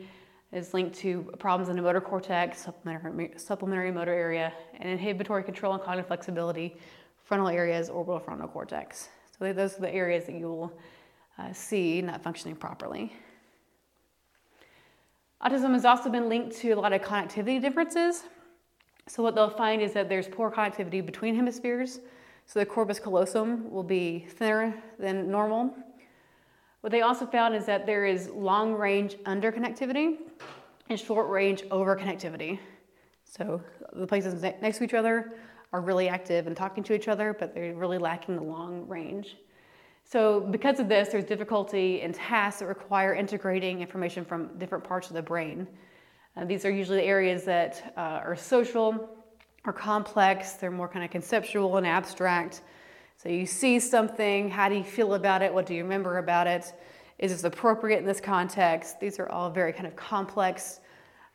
is 0.52 0.74
linked 0.74 0.96
to 0.98 1.32
problems 1.38 1.70
in 1.70 1.76
the 1.76 1.82
motor 1.82 2.02
cortex, 2.02 2.68
supplementary, 3.38 3.92
motor 3.92 4.14
area, 4.14 4.52
and 4.80 4.90
inhibitory 4.90 5.44
control 5.44 5.74
and 5.74 5.84
cognitive 5.84 6.08
flexibility, 6.08 6.76
frontal 7.24 7.48
areas, 7.48 7.90
orbital 7.90 8.20
frontal 8.20 8.48
cortex. 8.48 9.10
So 9.38 9.54
those 9.54 9.78
are 9.78 9.82
the 9.82 9.94
areas 9.94 10.26
that 10.26 10.36
you 10.36 10.48
will 10.48 10.74
uh, 11.38 11.54
see 11.54 12.02
not 12.02 12.24
functioning 12.24 12.56
properly. 12.56 13.14
Autism 15.42 15.72
has 15.74 15.86
also 15.86 16.10
been 16.10 16.28
linked 16.28 16.58
to 16.58 16.72
a 16.72 16.76
lot 16.76 16.92
of 16.92 17.02
connectivity 17.02 17.62
differences. 17.62 18.24
So 19.08 19.24
what 19.24 19.36
they'll 19.36 19.50
find 19.50 19.82
is 19.82 19.94
that 19.94 20.10
there's 20.10 20.28
poor 20.28 20.52
connectivity 20.52 21.06
between 21.06 21.36
hemispheres. 21.36 22.00
So 22.46 22.60
the 22.60 22.66
corpus 22.66 23.00
callosum 23.00 23.72
will 23.72 23.84
be 23.84 24.26
thinner 24.28 24.74
than 24.98 25.32
normal. 25.32 25.74
What 26.82 26.92
they 26.92 27.02
also 27.02 27.26
found 27.26 27.56
is 27.56 27.66
that 27.66 27.86
there 27.86 28.06
is 28.06 28.30
long 28.30 28.74
range 28.74 29.16
underconnectivity 29.26 30.18
and 30.90 31.00
short 31.00 31.30
range 31.30 31.64
overconnectivity. 31.64 32.60
So 33.26 33.62
the 33.94 34.08
places 34.08 34.42
next 34.42 34.78
to 34.78 34.84
each 34.84 34.94
other 34.94 35.34
are 35.74 35.82
really 35.82 36.08
active 36.08 36.48
and 36.48 36.56
talking 36.56 36.84
to 36.86 36.94
each 36.94 37.08
other, 37.08 37.36
but 37.38 37.54
they're 37.54 37.76
really 37.76 37.98
lacking 37.98 38.36
the 38.36 38.44
long 38.44 38.88
range. 38.88 39.36
So 40.04 40.40
because 40.40 40.80
of 40.80 40.90
this, 40.90 41.10
there's 41.10 41.26
difficulty 41.26 42.02
in 42.02 42.14
tasks 42.14 42.62
that 42.62 42.66
require 42.66 43.14
integrating 43.14 43.82
information 43.82 44.26
from 44.26 44.58
different 44.58 44.84
parts 44.84 45.10
of 45.10 45.14
the 45.16 45.22
brain. 45.22 45.68
Uh, 46.36 46.46
these 46.46 46.66
are 46.66 46.72
usually 46.72 47.00
the 47.00 47.06
areas 47.06 47.44
that 47.44 47.94
uh, 47.98 48.00
are 48.24 48.36
social 48.36 49.10
or 49.66 49.74
complex. 49.74 50.54
They're 50.54 50.72
more 50.72 50.88
kind 50.88 51.06
of 51.06 51.12
conceptual 51.12 51.78
and 51.78 51.86
abstract. 51.86 52.62
So 53.22 53.28
you 53.28 53.46
see 53.46 53.82
something, 53.82 54.50
how 54.50 54.70
do 54.70 54.76
you 54.76 54.84
feel 54.84 55.16
about 55.16 55.42
it? 55.42 55.54
What 55.54 55.66
do 55.66 55.74
you 55.74 55.84
remember 55.84 56.20
about 56.20 56.48
it? 56.48 56.72
Is 57.18 57.34
this 57.34 57.44
appropriate 57.44 57.98
in 57.98 58.06
this 58.06 58.22
context? 58.22 59.02
These 59.02 59.20
are 59.20 59.28
all 59.30 59.50
very 59.50 59.74
kind 59.74 59.86
of 59.86 59.94
complex 59.98 60.80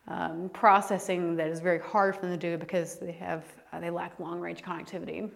um, 0.08 0.48
processing 0.54 1.36
that 1.36 1.48
is 1.48 1.60
very 1.60 1.78
hard 1.78 2.16
for 2.16 2.22
them 2.22 2.30
to 2.30 2.38
do 2.38 2.56
because 2.56 2.98
they 2.98 3.12
have 3.12 3.44
uh, 3.70 3.80
they 3.80 3.90
lack 3.90 4.18
long 4.18 4.40
range 4.40 4.62
connectivity. 4.62 5.30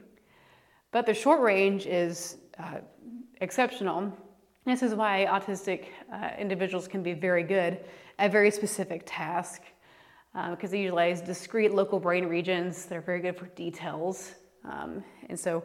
But 0.91 1.05
the 1.05 1.13
short 1.13 1.43
range 1.43 1.85
is 1.85 2.39
uh, 2.59 2.79
exceptional. 3.43 4.11
This 4.65 4.83
is 4.83 4.95
why 4.95 5.27
autistic 5.29 5.89
uh, 6.11 6.31
individuals 6.39 6.89
can 6.89 7.03
be 7.03 7.13
very 7.13 7.43
good 7.43 7.85
at 8.19 8.33
very 8.33 8.51
specific 8.51 9.03
tasks 9.05 9.67
uh, 10.35 10.53
because 10.53 10.71
they 10.71 10.81
utilize 10.81 11.21
discrete 11.21 11.75
local 11.75 12.01
brain 12.01 12.25
regions. 12.25 12.87
They're 12.87 13.03
very 13.03 13.21
good 13.21 13.37
for 13.37 13.49
details. 13.49 14.35
Um, 14.65 15.05
and 15.29 15.39
so 15.39 15.63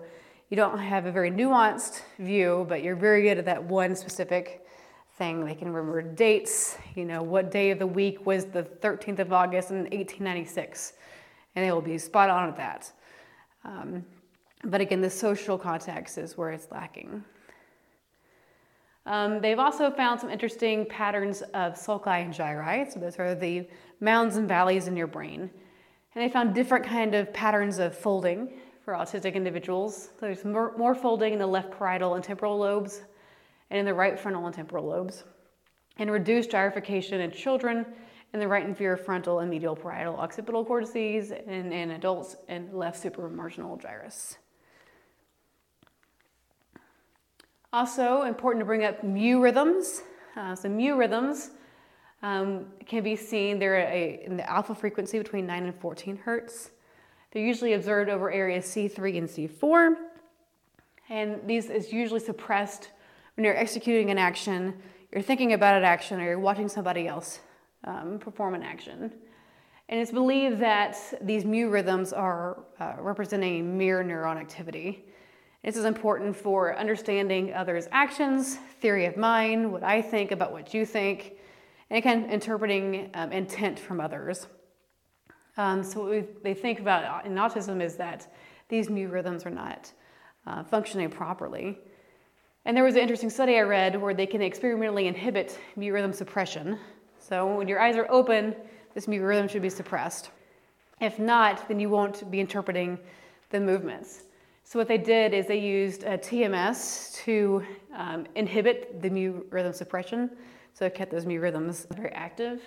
you 0.54 0.58
don't 0.58 0.78
have 0.78 1.08
a 1.08 1.12
very 1.12 1.32
nuanced 1.32 2.02
view, 2.20 2.64
but 2.70 2.84
you're 2.84 2.96
very 2.96 3.24
good 3.24 3.40
at 3.40 3.46
that 3.46 3.64
one 3.64 3.96
specific 3.96 4.68
thing. 5.18 5.44
They 5.44 5.56
can 5.56 5.74
remember 5.74 6.04
dates, 6.04 6.78
you 6.94 7.06
know, 7.06 7.24
what 7.24 7.50
day 7.50 7.72
of 7.72 7.80
the 7.80 7.88
week 7.88 8.28
was 8.28 8.46
the 8.46 8.62
13th 8.62 9.18
of 9.18 9.34
August 9.34 9.72
in 9.72 9.78
1896, 9.78 10.94
and 11.56 11.66
they 11.66 11.72
will 11.72 11.82
be 11.82 11.98
spot 11.98 12.30
on 12.30 12.50
at 12.50 12.58
that. 12.58 12.92
Um, 13.66 14.06
but 14.64 14.80
again, 14.80 15.02
the 15.02 15.10
social 15.10 15.58
context 15.58 16.20
is 16.20 16.38
where 16.38 16.52
it's 16.52 16.68
lacking. 16.70 17.24
Um, 19.08 19.42
they've 19.42 19.58
also 19.58 19.90
found 19.90 20.22
some 20.22 20.30
interesting 20.30 20.86
patterns 20.86 21.42
of 21.56 21.74
sulci 21.74 22.26
and 22.26 22.32
gyri. 22.32 22.94
So 22.94 23.00
those 23.00 23.18
are 23.18 23.34
the 23.34 23.68
mounds 24.02 24.36
and 24.36 24.48
valleys 24.48 24.88
in 24.88 24.96
your 24.96 25.08
brain. 25.08 25.50
And 26.14 26.24
they 26.24 26.32
found 26.32 26.54
different 26.54 26.86
kind 26.86 27.16
of 27.16 27.34
patterns 27.34 27.80
of 27.80 27.98
folding 27.98 28.52
for 28.84 28.94
autistic 28.94 29.34
individuals. 29.34 30.10
There's 30.20 30.44
more, 30.44 30.78
more 30.78 30.94
folding 30.94 31.34
in 31.34 31.40
the 31.40 31.48
left 31.48 31.72
parietal 31.78 32.16
and 32.16 32.24
temporal 32.24 32.58
lobes 32.58 33.02
and 33.70 33.80
in 33.80 33.86
the 33.86 33.94
right 33.94 34.20
frontal 34.20 34.46
and 34.46 34.54
temporal 34.54 34.86
lobes. 34.86 35.24
And 35.98 36.12
reduced 36.12 36.52
gyrification 36.52 37.22
in 37.22 37.32
children 37.32 37.86
in 38.34 38.40
the 38.40 38.48
right 38.48 38.66
inferior 38.66 38.98
frontal 38.98 39.40
and 39.40 39.50
medial 39.50 39.76
parietal 39.76 40.16
occipital 40.16 40.66
cortices 40.66 41.32
and 41.32 41.72
in 41.72 41.92
adults 41.92 42.36
and 42.48 42.74
left 42.74 43.02
supramarginal 43.02 43.80
gyrus. 43.82 44.38
Also, 47.72 48.24
important 48.24 48.62
to 48.62 48.66
bring 48.66 48.84
up 48.84 49.04
mu 49.04 49.40
rhythms. 49.40 50.02
Uh, 50.36 50.56
so, 50.56 50.68
mu 50.68 50.96
rhythms 50.96 51.52
um, 52.22 52.66
can 52.86 53.04
be 53.04 53.16
seen, 53.16 53.60
they're 53.60 53.80
a, 53.80 54.24
in 54.26 54.38
the 54.38 54.50
alpha 54.50 54.76
frequency 54.76 55.18
between 55.18 55.46
9 55.46 55.66
and 55.66 55.76
14 55.80 56.18
hertz. 56.18 56.72
They're 57.34 57.44
usually 57.44 57.74
observed 57.74 58.12
over 58.12 58.32
areas 58.32 58.66
C3 58.66 59.18
and 59.18 59.28
C4. 59.28 59.96
And 61.10 61.42
these 61.48 61.72
is 61.72 61.92
usually 61.92 62.20
suppressed 62.20 62.92
when 63.36 63.44
you're 63.44 63.58
executing 63.58 64.12
an 64.12 64.20
action, 64.20 64.76
you're 65.12 65.24
thinking 65.24 65.54
about 65.54 65.76
an 65.76 65.84
action, 65.84 66.22
or 66.22 66.26
you're 66.26 66.40
watching 66.40 66.70
somebody 66.70 67.08
else 67.08 67.40
um, 67.86 68.20
perform 68.20 68.54
an 68.54 68.62
action. 68.62 69.12
And 69.90 70.00
it's 70.00 70.12
believed 70.12 70.60
that 70.60 70.96
these 71.22 71.44
mu 71.44 71.70
rhythms 71.70 72.14
are 72.14 72.64
uh, 72.80 72.94
representing 73.00 73.78
mirror 73.78 74.04
neuron 74.04 74.38
activity. 74.38 75.06
This 75.64 75.76
is 75.76 75.86
important 75.86 76.36
for 76.36 76.78
understanding 76.78 77.52
others' 77.54 77.88
actions, 77.92 78.58
theory 78.80 79.06
of 79.06 79.18
mind, 79.18 79.72
what 79.72 79.84
I 79.84 80.04
think 80.04 80.32
about 80.32 80.52
what 80.52 80.74
you 80.74 80.86
think, 80.86 81.34
and 81.90 81.98
again, 81.98 82.30
interpreting 82.30 83.10
um, 83.16 83.32
intent 83.32 83.80
from 83.80 84.00
others. 84.00 84.48
Um, 85.58 85.84
so, 85.84 86.02
what 86.02 86.10
we, 86.10 86.24
they 86.42 86.54
think 86.54 86.80
about 86.80 87.26
in 87.26 87.36
autism 87.36 87.82
is 87.82 87.96
that 87.98 88.34
these 88.70 88.90
mu 88.90 89.08
rhythms 89.08 89.46
are 89.46 89.52
not 89.52 89.92
uh, 90.48 90.64
functioning 90.64 91.10
properly. 91.10 91.80
And 92.66 92.76
there 92.76 92.84
was 92.84 92.96
an 92.96 93.02
interesting 93.02 93.30
study 93.30 93.58
I 93.58 93.62
read 93.62 94.02
where 94.02 94.14
they 94.14 94.26
can 94.26 94.42
experimentally 94.42 95.08
inhibit 95.08 95.60
mu 95.76 95.92
rhythm 95.92 96.14
suppression. 96.14 96.80
So, 97.20 97.58
when 97.58 97.68
your 97.68 97.80
eyes 97.80 97.96
are 97.96 98.10
open, 98.10 98.56
this 98.94 99.08
mu 99.08 99.22
rhythm 99.22 99.48
should 99.48 99.62
be 99.62 99.70
suppressed. 99.70 100.32
If 101.00 101.20
not, 101.20 101.68
then 101.68 101.80
you 101.80 101.90
won't 101.90 102.30
be 102.32 102.40
interpreting 102.40 102.98
the 103.50 103.60
movements. 103.60 104.24
So 104.64 104.80
what 104.80 104.88
they 104.88 104.98
did 104.98 105.34
is 105.34 105.46
they 105.46 105.60
used 105.60 106.04
a 106.04 106.18
TMS 106.18 107.14
to 107.24 107.64
um, 107.96 108.26
inhibit 108.36 109.02
the 109.02 109.10
mu 109.10 109.44
rhythm 109.50 109.74
suppression. 109.74 110.32
So 110.74 110.86
it 110.86 110.96
kept 110.96 111.12
those 111.12 111.26
mu 111.26 111.40
rhythms 111.40 111.86
very 111.92 112.12
active 112.12 112.62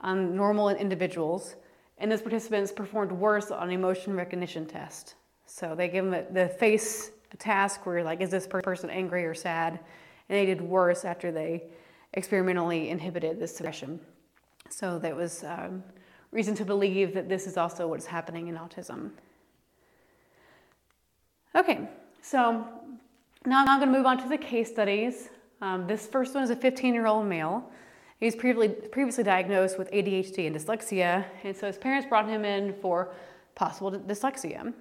on 0.00 0.34
normal 0.36 0.70
individuals. 0.70 1.56
And 2.00 2.10
those 2.10 2.22
participants 2.22 2.72
performed 2.72 3.12
worse 3.12 3.50
on 3.50 3.70
emotion 3.70 4.16
recognition 4.16 4.66
test. 4.66 5.14
So 5.46 5.74
they 5.74 5.88
give 5.88 6.10
them 6.10 6.24
the 6.32 6.48
face 6.48 7.10
task 7.38 7.84
where 7.84 7.96
you're 7.96 8.04
like, 8.04 8.20
is 8.20 8.30
this 8.30 8.46
person 8.46 8.90
angry 8.90 9.24
or 9.24 9.34
sad? 9.34 9.78
And 10.28 10.38
they 10.38 10.46
did 10.46 10.60
worse 10.60 11.04
after 11.04 11.30
they 11.30 11.64
experimentally 12.14 12.88
inhibited 12.88 13.38
this 13.38 13.54
suppression. 13.54 14.00
So 14.70 14.98
that 15.00 15.14
was 15.14 15.44
um, 15.44 15.84
reason 16.32 16.54
to 16.56 16.64
believe 16.64 17.12
that 17.14 17.28
this 17.28 17.46
is 17.46 17.56
also 17.56 17.86
what's 17.86 18.06
happening 18.06 18.48
in 18.48 18.56
autism. 18.56 19.10
Okay, 21.54 21.88
so 22.22 22.64
now 23.44 23.64
I'm 23.66 23.80
going 23.80 23.92
to 23.92 23.98
move 23.98 24.06
on 24.06 24.18
to 24.22 24.28
the 24.28 24.38
case 24.38 24.70
studies. 24.70 25.28
Um, 25.60 25.86
this 25.86 26.06
first 26.06 26.34
one 26.34 26.44
is 26.44 26.50
a 26.50 26.56
15 26.56 26.94
year 26.94 27.06
old 27.06 27.26
male. 27.26 27.70
He 28.20 28.26
was 28.26 28.36
previously, 28.36 29.24
diagnosed 29.24 29.78
with 29.78 29.90
ADHD 29.92 30.46
and 30.46 30.54
dyslexia, 30.54 31.24
and 31.42 31.56
so 31.56 31.66
his 31.66 31.78
parents 31.78 32.06
brought 32.06 32.28
him 32.28 32.44
in 32.44 32.74
for 32.74 33.14
possible 33.54 33.90
dyslexia. 33.92 34.74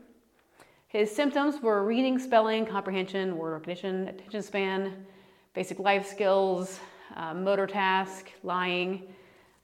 His 0.90 1.10
symptoms 1.10 1.62
were 1.62 1.86
reading, 1.86 2.20
spelling, 2.20 2.66
comprehension, 2.66 3.38
word 3.38 3.54
recognition, 3.54 4.10
attention 4.10 4.42
span, 4.42 5.06
basic 5.54 5.80
life 5.80 6.06
skills, 6.06 6.82
uh, 7.16 7.34
motor 7.34 7.66
task, 7.66 8.30
lying, 8.44 9.04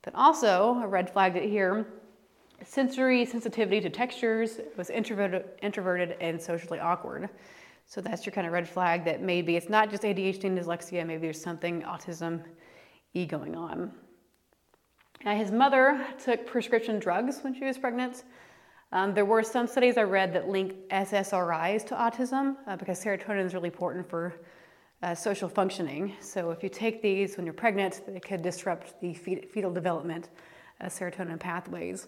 but 0.04 0.16
also 0.16 0.80
a 0.82 0.88
red 0.88 1.10
flag 1.10 1.34
that 1.34 1.44
here 1.44 1.86
sensory 2.64 3.26
sensitivity 3.26 3.82
to 3.82 3.90
textures, 3.90 4.62
was 4.78 4.90
introverted, 4.90 5.44
introverted 5.62 6.16
and 6.22 6.42
socially 6.42 6.80
awkward. 6.80 7.28
So 7.88 8.00
that's 8.00 8.26
your 8.26 8.32
kind 8.32 8.48
of 8.48 8.54
red 8.54 8.70
flag 8.70 9.04
that 9.04 9.22
maybe 9.22 9.58
it's 9.58 9.68
not 9.68 9.92
just 9.92 10.04
ADHD 10.04 10.46
and 10.46 10.58
dyslexia, 10.58 11.06
maybe 11.06 11.24
there's 11.24 11.42
something 11.42 11.82
autism 11.82 12.42
going 13.24 13.56
on. 13.56 13.94
Now, 15.24 15.38
his 15.38 15.52
mother 15.52 16.06
took 16.22 16.46
prescription 16.46 17.00
drugs 17.00 17.40
when 17.42 17.54
she 17.54 17.64
was 17.64 17.78
pregnant, 17.78 18.26
Um, 18.92 19.14
there 19.14 19.26
were 19.26 19.44
some 19.44 19.68
studies 19.68 19.98
I 19.98 20.04
read 20.04 20.32
that 20.34 20.48
linked 20.48 20.90
SSRIs 20.90 21.86
to 21.88 21.96
autism 21.96 22.56
uh, 22.66 22.78
because 22.78 23.04
serotonin 23.04 23.46
is 23.46 23.54
really 23.54 23.68
important 23.68 24.08
for 24.10 24.36
uh, 25.04 25.14
social 25.14 25.50
functioning. 25.50 26.14
So 26.22 26.52
if 26.52 26.64
you 26.64 26.70
take 26.70 27.02
these 27.02 27.36
when 27.36 27.46
you're 27.46 27.54
pregnant, 27.54 28.02
it 28.08 28.24
could 28.24 28.42
disrupt 28.42 29.00
the 29.02 29.14
fetal 29.14 29.74
development 29.74 30.30
of 30.80 30.94
serotonin 30.94 31.40
pathways. 31.40 32.08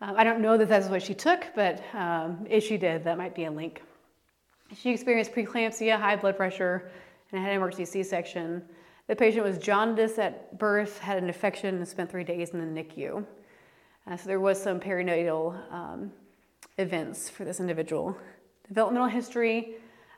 Um, 0.00 0.14
I 0.16 0.24
don't 0.24 0.40
know 0.40 0.56
that 0.56 0.68
that's 0.68 0.88
what 0.88 1.02
she 1.02 1.14
took, 1.14 1.46
but 1.54 1.82
um, 1.94 2.46
if 2.48 2.64
she 2.64 2.76
did, 2.76 3.02
that 3.04 3.18
might 3.18 3.34
be 3.34 3.44
a 3.44 3.50
link. 3.50 3.82
She 4.76 4.90
experienced 4.90 5.32
preeclampsia, 5.32 5.98
high 5.98 6.16
blood 6.16 6.36
pressure, 6.36 6.90
and 7.32 7.40
had 7.40 7.50
an 7.50 7.56
emergency 7.56 7.84
C-section. 7.86 8.62
The 9.12 9.16
patient 9.16 9.44
was 9.44 9.58
jaundiced 9.58 10.18
at 10.18 10.58
birth, 10.58 10.98
had 10.98 11.18
an 11.18 11.26
infection, 11.26 11.76
and 11.76 11.86
spent 11.86 12.10
three 12.10 12.24
days 12.24 12.52
in 12.54 12.74
the 12.74 12.82
NICU. 12.82 13.26
Uh, 14.06 14.16
so 14.16 14.26
there 14.26 14.40
was 14.40 14.58
some 14.58 14.80
perinatal 14.80 15.70
um, 15.70 16.10
events 16.78 17.28
for 17.28 17.44
this 17.44 17.60
individual. 17.60 18.16
Developmental 18.66 19.08
history, 19.08 19.74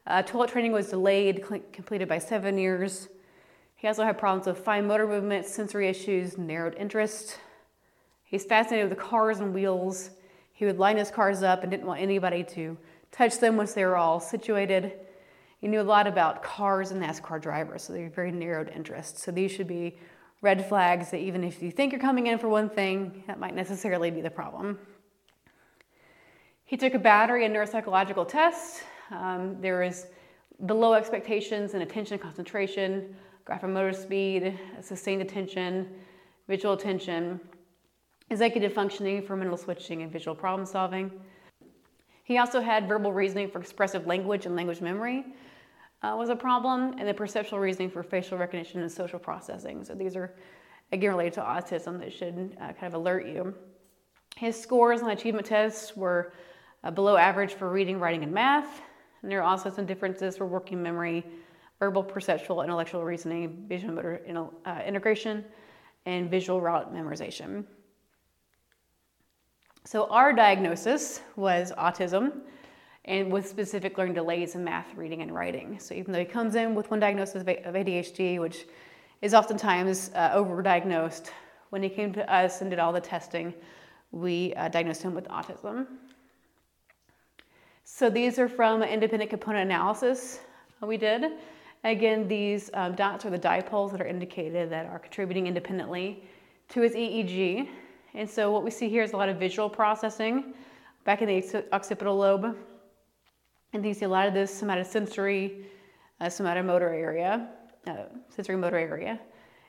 uh, 0.07 0.23
toilet 0.23 0.51
training 0.51 0.71
was 0.71 0.91
delayed, 0.91 1.45
cl- 1.45 1.61
completed 1.73 2.07
by 2.07 2.21
seven 2.21 2.57
years. 2.57 3.09
He 3.75 3.89
also 3.89 4.05
had 4.05 4.17
problems 4.17 4.47
with 4.47 4.59
fine 4.59 4.87
motor 4.87 5.09
movement, 5.09 5.45
sensory 5.45 5.89
issues, 5.89 6.39
narrowed 6.39 6.77
interest. 6.77 7.41
He's 8.23 8.45
fascinated 8.45 8.91
with 8.91 8.99
cars 9.01 9.41
and 9.41 9.53
wheels. 9.53 10.11
He 10.53 10.67
would 10.67 10.79
line 10.79 10.99
his 10.99 11.11
cars 11.11 11.43
up 11.43 11.63
and 11.63 11.71
didn't 11.73 11.89
want 11.89 12.01
anybody 12.01 12.45
to 12.45 12.79
touch 13.11 13.41
them 13.41 13.57
once 13.57 13.75
they 13.75 13.85
were 13.85 13.97
all 13.97 14.21
situated. 14.21 14.93
He 15.65 15.69
knew 15.69 15.81
a 15.81 15.83
lot 15.83 16.07
about 16.07 16.43
cars 16.43 16.91
and 16.91 17.03
NASCAR 17.03 17.41
drivers, 17.41 17.85
so 17.85 17.95
they're 17.95 18.11
very 18.11 18.31
narrowed 18.31 18.69
interests. 18.77 19.25
So 19.25 19.31
these 19.31 19.51
should 19.51 19.67
be 19.67 19.97
red 20.43 20.69
flags 20.69 21.11
that 21.11 21.21
even 21.21 21.43
if 21.43 21.63
you 21.63 21.71
think 21.71 21.91
you're 21.91 22.03
coming 22.03 22.27
in 22.27 22.39
for 22.39 22.51
one 22.51 22.69
thing, 22.69 23.25
that 23.27 23.41
might 23.41 23.55
necessarily 23.55 24.11
be 24.11 24.21
the 24.21 24.29
problem. 24.29 24.79
He 26.67 26.77
took 26.77 26.93
a 26.93 26.99
battery 26.99 27.47
and 27.47 27.57
neuropsychological 27.57 28.29
tests. 28.29 28.83
Um, 29.11 29.57
there 29.63 29.81
was 29.81 30.09
below 30.67 30.93
expectations 30.93 31.73
in 31.73 31.81
attention 31.81 32.19
concentration, 32.19 33.17
graphomotor 33.47 33.97
speed, 33.97 34.61
sustained 34.83 35.23
attention, 35.23 35.89
visual 36.47 36.75
attention, 36.75 37.41
executive 38.29 38.75
functioning 38.75 39.23
for 39.23 39.35
mental 39.35 39.57
switching 39.57 40.03
and 40.03 40.13
visual 40.13 40.37
problem 40.37 40.67
solving. 40.67 41.11
He 42.25 42.39
also 42.39 42.61
had 42.61 42.89
verbal 42.89 43.13
reasoning 43.13 43.51
for 43.51 43.61
expressive 43.61 44.07
language 44.07 44.47
and 44.47 44.57
language 44.57 44.81
memory 44.81 45.25
uh, 46.03 46.15
was 46.17 46.29
a 46.29 46.37
problem, 46.37 46.95
and 46.99 47.09
the 47.09 47.15
perceptual 47.15 47.59
reasoning 47.59 47.91
for 47.91 48.03
facial 48.03 48.37
recognition 48.37 48.81
and 48.81 48.91
social 48.91 49.19
processing. 49.19 49.85
So 49.85 49.95
these 49.95 50.17
are 50.17 50.35
again 50.93 51.11
related 51.11 51.35
to 51.35 51.41
autism 51.41 51.99
that 52.01 52.13
should 52.13 52.57
uh, 52.61 52.73
kind 52.73 52.87
of 52.87 52.95
alert 52.95 53.27
you. 53.27 53.55
His 54.37 54.61
scores 54.61 55.03
on 55.03 55.11
achievement 55.11 55.47
tests 55.47 55.97
were 55.97 56.33
uh, 56.83 56.91
below 56.91 57.17
average 57.17 57.55
for 57.55 57.71
reading, 57.71 57.99
writing, 58.01 58.23
and 58.23 58.33
math. 58.33 58.83
And 59.23 59.31
there 59.31 59.41
are 59.41 59.49
also 59.49 59.71
some 59.71 59.87
differences 59.87 60.37
for 60.37 60.47
working 60.47 60.83
memory, 60.83 61.25
verbal, 61.79 62.03
perceptual, 62.03 62.63
intellectual 62.63 63.05
reasoning, 63.05 63.65
vision 63.67 63.95
motor 63.95 64.21
uh, 64.67 64.81
integration, 64.87 65.45
and 66.05 66.31
visual 66.31 66.61
route 66.61 66.95
memorization. 66.95 67.65
So 69.87 70.07
our 70.09 70.33
diagnosis 70.33 71.21
was 71.37 71.73
autism 71.73 72.41
and 73.05 73.31
with 73.31 73.47
specific 73.47 73.99
learning 73.99 74.15
delays 74.15 74.55
in 74.55 74.65
math, 74.65 74.87
reading, 74.97 75.21
and 75.21 75.35
writing. 75.35 75.79
So 75.79 75.95
even 75.95 76.13
though 76.13 76.21
he 76.21 76.25
comes 76.25 76.55
in 76.55 76.75
with 76.75 76.91
one 76.91 77.01
diagnosis 77.01 77.43
of 77.43 77.47
ADHD, 77.47 78.41
which 78.41 78.65
is 79.21 79.35
oftentimes 79.35 80.11
uh, 80.15 80.31
overdiagnosed, 80.31 81.29
when 81.69 81.83
he 81.83 81.91
came 81.91 82.15
to 82.15 82.33
us 82.33 82.63
and 82.63 82.71
did 82.71 82.79
all 82.79 82.93
the 82.93 83.01
testing, 83.01 83.53
we 84.11 84.55
uh, 84.55 84.69
diagnosed 84.69 85.03
him 85.03 85.15
with 85.15 85.29
autism. 85.29 85.87
So 87.85 88.09
these 88.09 88.39
are 88.39 88.49
from 88.49 88.83
independent 88.83 89.29
component 89.29 89.71
analysis 89.71 90.41
we 90.81 90.97
did. 90.97 91.33
Again, 91.83 92.27
these 92.27 92.71
um, 92.73 92.95
dots 92.95 93.27
are 93.27 93.31
the 93.31 93.39
dipoles 93.39 93.91
that 93.93 94.01
are 94.01 94.07
indicated 94.07 94.71
that 94.71 94.87
are 94.87 94.99
contributing 94.99 95.47
independently 95.47 96.25
to 96.71 96.81
his 96.81 96.93
EEG. 96.93 97.69
And 98.15 98.31
so 98.31 98.53
what 98.53 98.63
we 98.63 98.71
see 98.71 98.89
here 98.89 99.03
is 99.03 99.13
a 99.13 99.17
lot 99.17 99.29
of 99.29 99.39
visual 99.39 99.69
processing 99.69 100.55
back 101.05 101.21
in 101.21 101.29
the 101.29 101.65
occipital 101.73 102.17
lobe. 102.17 102.57
And 103.73 103.85
you 103.85 103.93
see 103.93 104.05
a 104.05 104.09
lot 104.09 104.29
of 104.29 104.35
this 104.35 104.63
somatosensory, 104.63 105.65
uh, 106.21 106.27
somatomotor 106.27 106.83
area, 106.83 107.49
uh, 107.89 108.05
sensory 108.29 108.57
motor 108.57 108.79
area 108.79 109.19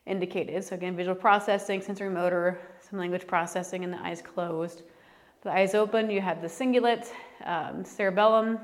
indicated. 0.05 0.63
So 0.63 0.75
again, 0.75 0.95
visual 0.95 1.15
processing, 1.15 1.81
sensory 1.81 2.09
motor, 2.09 2.59
some 2.87 2.99
language 2.99 3.25
processing, 3.25 3.83
and 3.83 3.91
the 3.91 3.97
eyes 3.97 4.21
closed. 4.21 4.83
The 5.41 5.51
eyes 5.51 5.73
open, 5.73 6.11
you 6.11 6.21
have 6.21 6.41
the 6.41 6.47
cingulate, 6.47 7.07
um, 7.45 7.83
cerebellum 7.83 8.59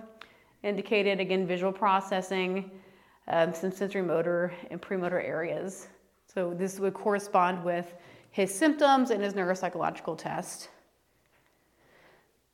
indicated, 0.61 1.19
again, 1.19 1.47
visual 1.47 1.71
processing, 1.71 2.69
um, 3.27 3.53
some 3.53 3.71
sensory 3.71 4.03
motor 4.03 4.53
and 4.69 4.79
premotor 4.79 5.19
areas. 5.19 5.87
So 6.27 6.53
this 6.53 6.79
would 6.79 6.93
correspond 6.93 7.63
with 7.63 7.95
his 8.31 8.53
symptoms 8.53 9.11
and 9.11 9.21
his 9.21 9.33
neuropsychological 9.33 10.17
test. 10.17 10.69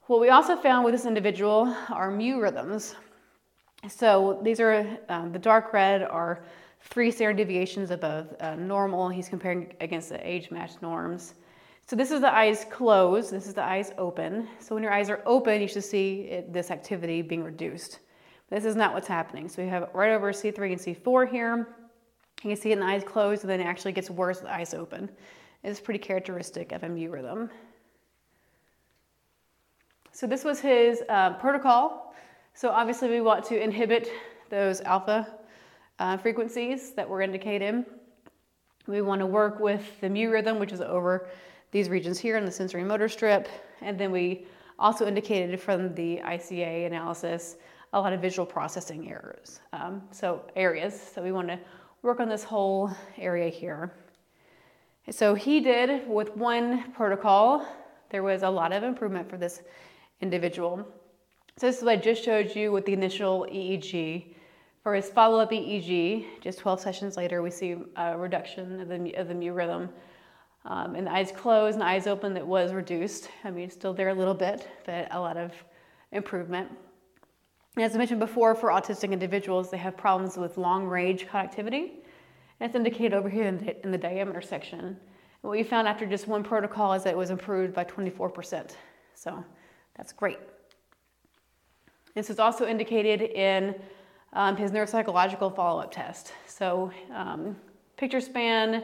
What 0.08 0.20
we 0.20 0.30
also 0.30 0.56
found 0.56 0.86
with 0.86 0.94
this 0.94 1.06
individual 1.06 1.76
are 1.90 2.12
mu 2.12 2.40
rhythms. 2.40 2.96
So 3.88 4.40
these 4.44 4.60
are 4.60 4.86
um, 5.10 5.32
the 5.32 5.40
dark 5.40 5.72
red 5.74 6.02
are 6.02 6.44
three 6.82 7.12
standard 7.12 7.38
deviations 7.38 7.92
above 7.92 8.36
uh, 8.40 8.56
normal. 8.56 9.10
He's 9.10 9.30
comparing 9.30 9.74
against 9.82 10.10
the 10.10 10.28
age 10.28 10.50
matched 10.50 10.82
norms. 10.82 11.36
So 11.86 11.96
this 11.96 12.12
is 12.12 12.20
the 12.22 12.34
eyes 12.34 12.66
closed, 12.70 13.32
this 13.32 13.48
is 13.48 13.54
the 13.54 13.64
eyes 13.64 13.92
open. 13.98 14.48
So 14.60 14.76
when 14.76 14.84
your 14.84 14.92
eyes 14.92 15.10
are 15.10 15.22
open, 15.26 15.62
you 15.62 15.70
should 15.70 15.86
see 15.86 16.22
it, 16.24 16.52
this 16.52 16.70
activity 16.70 17.22
being 17.22 17.44
reduced. 17.44 18.00
This 18.50 18.66
is 18.66 18.76
not 18.76 18.94
what's 18.94 19.08
happening. 19.08 19.48
So 19.48 19.64
we 19.64 19.70
have 19.70 19.90
right 19.94 20.12
over 20.12 20.34
C3 20.34 20.72
and 20.72 20.82
C4 20.82 21.30
here. 21.30 21.68
You 22.44 22.50
can 22.50 22.56
see 22.56 22.72
it 22.72 22.74
in 22.74 22.80
the 22.80 22.86
eyes 22.86 23.04
closed, 23.04 23.44
and 23.44 23.50
then 23.50 23.62
it 23.62 23.66
actually 23.66 23.94
gets 23.94 24.10
worse 24.10 24.38
with 24.38 24.46
the 24.46 24.56
eyes 24.56 24.74
open. 24.74 25.10
It's 25.64 25.80
pretty 25.80 26.00
characteristic 26.00 26.72
of 26.72 26.84
mu 26.84 27.10
rhythm. 27.10 27.50
So 30.12 30.26
this 30.26 30.44
was 30.44 30.60
his 30.60 31.04
uh, 31.10 31.34
protocol. 31.34 32.16
So 32.54 32.70
obviously 32.70 33.10
we 33.10 33.22
want 33.22 33.46
to 33.46 33.62
inhibit 33.62 34.10
those 34.50 34.82
alpha 34.82 35.28
uh, 36.00 36.18
frequencies 36.18 36.94
that 36.94 37.08
were 37.08 37.22
indicated. 37.22 37.86
We 38.88 39.02
want 39.02 39.20
to 39.20 39.26
work 39.26 39.60
with 39.60 40.00
the 40.02 40.10
mu 40.10 40.30
rhythm, 40.30 40.58
which 40.60 40.72
is 40.72 40.82
over 40.82 41.28
these 41.72 41.90
regions 41.90 42.18
here 42.18 42.38
in 42.38 42.46
the 42.46 42.52
sensory 42.52 42.84
motor 42.84 43.10
strip. 43.10 43.48
And 43.82 44.00
then 44.00 44.12
we 44.12 44.48
also 44.80 45.08
indicated 45.08 45.60
from 45.60 45.94
the 45.96 46.22
ICA 46.24 46.88
analysis 46.88 47.58
a 47.94 48.00
lot 48.00 48.14
of 48.14 48.22
visual 48.22 48.46
processing 48.46 49.10
errors. 49.10 49.60
Um, 49.74 50.02
so 50.12 50.44
areas. 50.56 51.00
So 51.14 51.22
we 51.22 51.32
want 51.32 51.48
to 51.48 51.60
work 52.02 52.20
on 52.20 52.30
this 52.30 52.44
whole 52.44 52.92
area 53.18 53.50
here. 53.50 53.92
So 55.10 55.36
he 55.36 55.62
did 55.62 56.08
with 56.08 56.36
one 56.36 56.92
protocol, 56.92 57.66
there 58.10 58.24
was 58.24 58.44
a 58.44 58.50
lot 58.50 58.74
of 58.74 58.84
improvement 58.84 59.30
for 59.30 59.38
this 59.38 59.62
individual. 60.20 60.86
So 61.56 61.68
this 61.68 61.78
is 61.78 61.84
what 61.84 61.94
I 61.94 62.02
just 62.02 62.24
showed 62.24 62.54
you 62.54 62.74
with 62.74 62.86
the 62.86 62.92
initial 62.94 63.48
EEG. 63.50 64.36
For 64.84 64.94
his 64.94 65.10
follow-up 65.10 65.52
EEG, 65.52 66.42
just 66.42 66.60
12 66.60 66.82
sessions 66.82 67.16
later, 67.18 67.42
we 67.42 67.52
see 67.52 67.78
a 67.96 68.18
reduction 68.18 68.82
of 68.82 68.90
the, 68.90 69.14
of 69.16 69.30
the 69.30 69.34
mu 69.34 69.54
rhythm. 69.54 69.90
Um, 70.66 70.96
and 70.96 71.08
the 71.08 71.12
eyes 71.12 71.32
closed 71.32 71.76
and 71.76 71.84
eyes 71.84 72.06
open 72.06 72.34
that 72.34 72.46
was 72.46 72.74
reduced. 72.74 73.30
I 73.46 73.52
mean, 73.52 73.70
still 73.70 73.94
there 73.94 74.10
a 74.10 74.14
little 74.14 74.34
bit, 74.34 74.68
but 74.86 75.08
a 75.12 75.20
lot 75.20 75.38
of 75.38 75.54
improvement. 76.12 76.70
As 77.78 77.96
I 77.96 77.98
mentioned 77.98 78.20
before, 78.20 78.56
for 78.56 78.70
autistic 78.70 79.12
individuals, 79.12 79.72
they 79.72 79.78
have 79.78 79.96
problems 79.96 80.36
with 80.36 80.58
long 80.58 80.86
range 80.86 81.28
connectivity. 81.28 81.92
And 82.60 82.70
it's 82.70 82.76
indicated 82.76 83.14
over 83.14 83.30
here 83.30 83.46
in 83.46 83.58
the, 83.58 83.84
in 83.84 83.92
the 83.92 83.98
diameter 83.98 84.42
section. 84.42 84.80
And 84.80 84.98
what 85.42 85.52
we 85.52 85.64
found 85.64 85.88
after 85.88 86.06
just 86.06 86.28
one 86.28 86.44
protocol 86.44 86.94
is 86.94 87.04
that 87.04 87.12
it 87.12 87.18
was 87.18 87.30
improved 87.30 87.74
by 87.74 87.84
24%. 87.84 88.72
So 89.14 89.44
that's 89.96 90.12
great. 90.12 90.40
This 92.16 92.30
is 92.30 92.40
also 92.40 92.66
indicated 92.66 93.22
in 93.22 93.76
um, 94.34 94.58
his 94.58 94.72
neuropsychological 94.72 95.56
follow-up 95.56 95.92
test. 95.92 96.34
So 96.48 96.92
um, 97.14 97.56
picture 97.96 98.22
span 98.22 98.84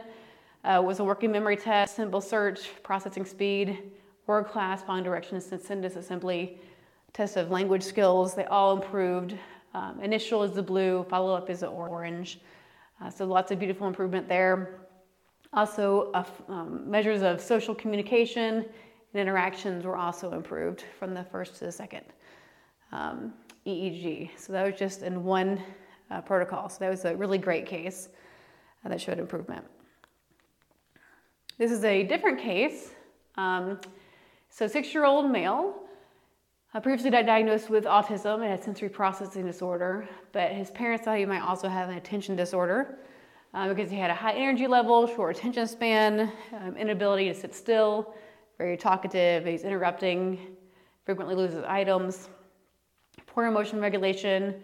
uh, 0.64 0.80
was 0.84 1.00
a 1.00 1.04
working 1.04 1.32
memory 1.32 1.56
test, 1.56 1.96
simple 1.96 2.20
search, 2.20 2.70
processing 2.82 3.24
speed, 3.24 3.78
word 4.26 4.46
class, 4.46 4.82
following 4.82 5.04
directions, 5.04 5.44
sentence 5.44 5.96
assembly, 5.96 6.58
test 7.12 7.36
of 7.36 7.50
language 7.50 7.82
skills. 7.82 8.34
They 8.34 8.44
all 8.46 8.76
improved. 8.76 9.34
Um, 9.74 10.00
initial 10.00 10.44
is 10.44 10.52
the 10.52 10.62
blue, 10.62 11.04
follow-up 11.10 11.50
is 11.50 11.60
the 11.60 11.66
orange. 11.66 12.38
Uh, 13.00 13.10
so 13.10 13.24
lots 13.24 13.50
of 13.50 13.58
beautiful 13.58 13.86
improvement 13.86 14.28
there. 14.28 14.80
Also, 15.52 16.10
uh, 16.12 16.24
um, 16.48 16.90
measures 16.90 17.22
of 17.22 17.40
social 17.40 17.74
communication 17.74 18.64
and 19.12 19.20
interactions 19.20 19.84
were 19.84 19.96
also 19.96 20.32
improved 20.32 20.84
from 20.98 21.14
the 21.14 21.24
first 21.24 21.56
to 21.56 21.64
the 21.64 21.72
second 21.72 22.04
um, 22.92 23.32
EEG. 23.66 24.30
So 24.36 24.52
that 24.52 24.64
was 24.64 24.78
just 24.78 25.02
in 25.02 25.24
one 25.24 25.60
uh, 26.10 26.20
protocol. 26.20 26.68
So 26.68 26.78
that 26.80 26.90
was 26.90 27.04
a 27.04 27.14
really 27.16 27.38
great 27.38 27.66
case 27.66 28.08
uh, 28.84 28.88
that 28.88 29.00
showed 29.00 29.18
improvement. 29.18 29.64
This 31.58 31.70
is 31.70 31.84
a 31.84 32.02
different 32.02 32.38
case. 32.40 32.90
Um, 33.36 33.78
So, 34.56 34.68
six 34.68 34.94
year 34.94 35.04
old 35.04 35.32
male, 35.32 35.83
uh, 36.74 36.80
previously 36.80 37.10
diagnosed 37.10 37.70
with 37.70 37.84
autism 37.84 38.40
and 38.40 38.44
had 38.44 38.62
sensory 38.62 38.88
processing 38.88 39.46
disorder, 39.46 40.08
but 40.32 40.50
his 40.50 40.70
parents 40.72 41.04
thought 41.04 41.16
he 41.16 41.24
might 41.24 41.40
also 41.40 41.68
have 41.68 41.88
an 41.88 41.96
attention 41.96 42.34
disorder 42.34 42.98
uh, 43.54 43.68
because 43.68 43.88
he 43.90 43.96
had 43.96 44.10
a 44.10 44.14
high 44.14 44.32
energy 44.32 44.66
level, 44.66 45.06
short 45.06 45.36
attention 45.36 45.68
span, 45.68 46.32
um, 46.52 46.76
inability 46.76 47.28
to 47.28 47.34
sit 47.34 47.54
still, 47.54 48.14
very 48.58 48.76
talkative, 48.76 49.46
he's 49.46 49.62
interrupting, 49.62 50.56
frequently 51.04 51.36
loses 51.36 51.62
items, 51.64 52.28
poor 53.26 53.46
emotion 53.46 53.80
regulation, 53.80 54.56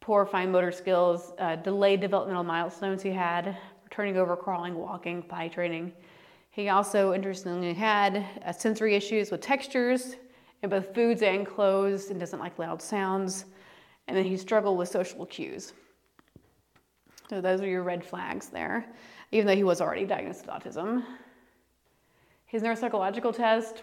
poor 0.00 0.26
fine 0.26 0.52
motor 0.52 0.70
skills, 0.70 1.32
uh, 1.38 1.56
delayed 1.56 2.00
developmental 2.00 2.44
milestones 2.44 3.02
he 3.02 3.10
had, 3.10 3.56
turning 3.90 4.18
over, 4.18 4.36
crawling, 4.36 4.74
walking, 4.74 5.22
potty 5.22 5.48
training. 5.48 5.92
He 6.50 6.68
also, 6.68 7.14
interestingly, 7.14 7.72
had 7.72 8.26
uh, 8.44 8.52
sensory 8.52 8.94
issues 8.94 9.30
with 9.30 9.40
textures 9.40 10.16
in 10.62 10.70
both 10.70 10.94
foods 10.94 11.22
and 11.22 11.46
clothes 11.46 12.10
and 12.10 12.18
doesn't 12.18 12.40
like 12.40 12.58
loud 12.58 12.82
sounds. 12.82 13.44
And 14.06 14.16
then 14.16 14.24
he 14.24 14.36
struggled 14.36 14.78
with 14.78 14.88
social 14.88 15.26
cues. 15.26 15.72
So 17.28 17.40
those 17.40 17.60
are 17.60 17.66
your 17.66 17.82
red 17.82 18.04
flags 18.04 18.48
there, 18.48 18.86
even 19.32 19.46
though 19.46 19.54
he 19.54 19.64
was 19.64 19.80
already 19.80 20.06
diagnosed 20.06 20.46
with 20.46 20.50
autism. 20.50 21.04
His 22.46 22.62
neuropsychological 22.62 23.36
test 23.36 23.82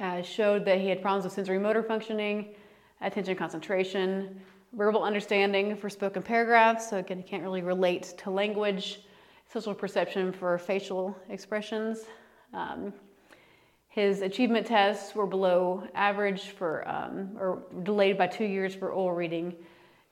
uh, 0.00 0.22
showed 0.22 0.64
that 0.64 0.80
he 0.80 0.88
had 0.88 1.02
problems 1.02 1.24
with 1.24 1.32
sensory 1.32 1.58
motor 1.58 1.82
functioning, 1.82 2.54
attention 3.00 3.34
concentration, 3.34 4.40
verbal 4.74 5.02
understanding 5.02 5.76
for 5.76 5.90
spoken 5.90 6.22
paragraphs, 6.22 6.88
so 6.88 6.98
again, 6.98 7.18
he 7.18 7.24
can't 7.24 7.42
really 7.42 7.62
relate 7.62 8.14
to 8.18 8.30
language, 8.30 9.00
social 9.52 9.74
perception 9.74 10.32
for 10.32 10.56
facial 10.56 11.16
expressions. 11.28 12.04
Um, 12.54 12.92
his 13.92 14.22
achievement 14.22 14.66
tests 14.66 15.14
were 15.14 15.26
below 15.26 15.86
average 15.94 16.48
for, 16.48 16.88
um, 16.88 17.36
or 17.38 17.64
delayed 17.82 18.16
by 18.16 18.26
two 18.26 18.46
years 18.46 18.74
for 18.74 18.88
oral 18.88 19.14
reading 19.14 19.54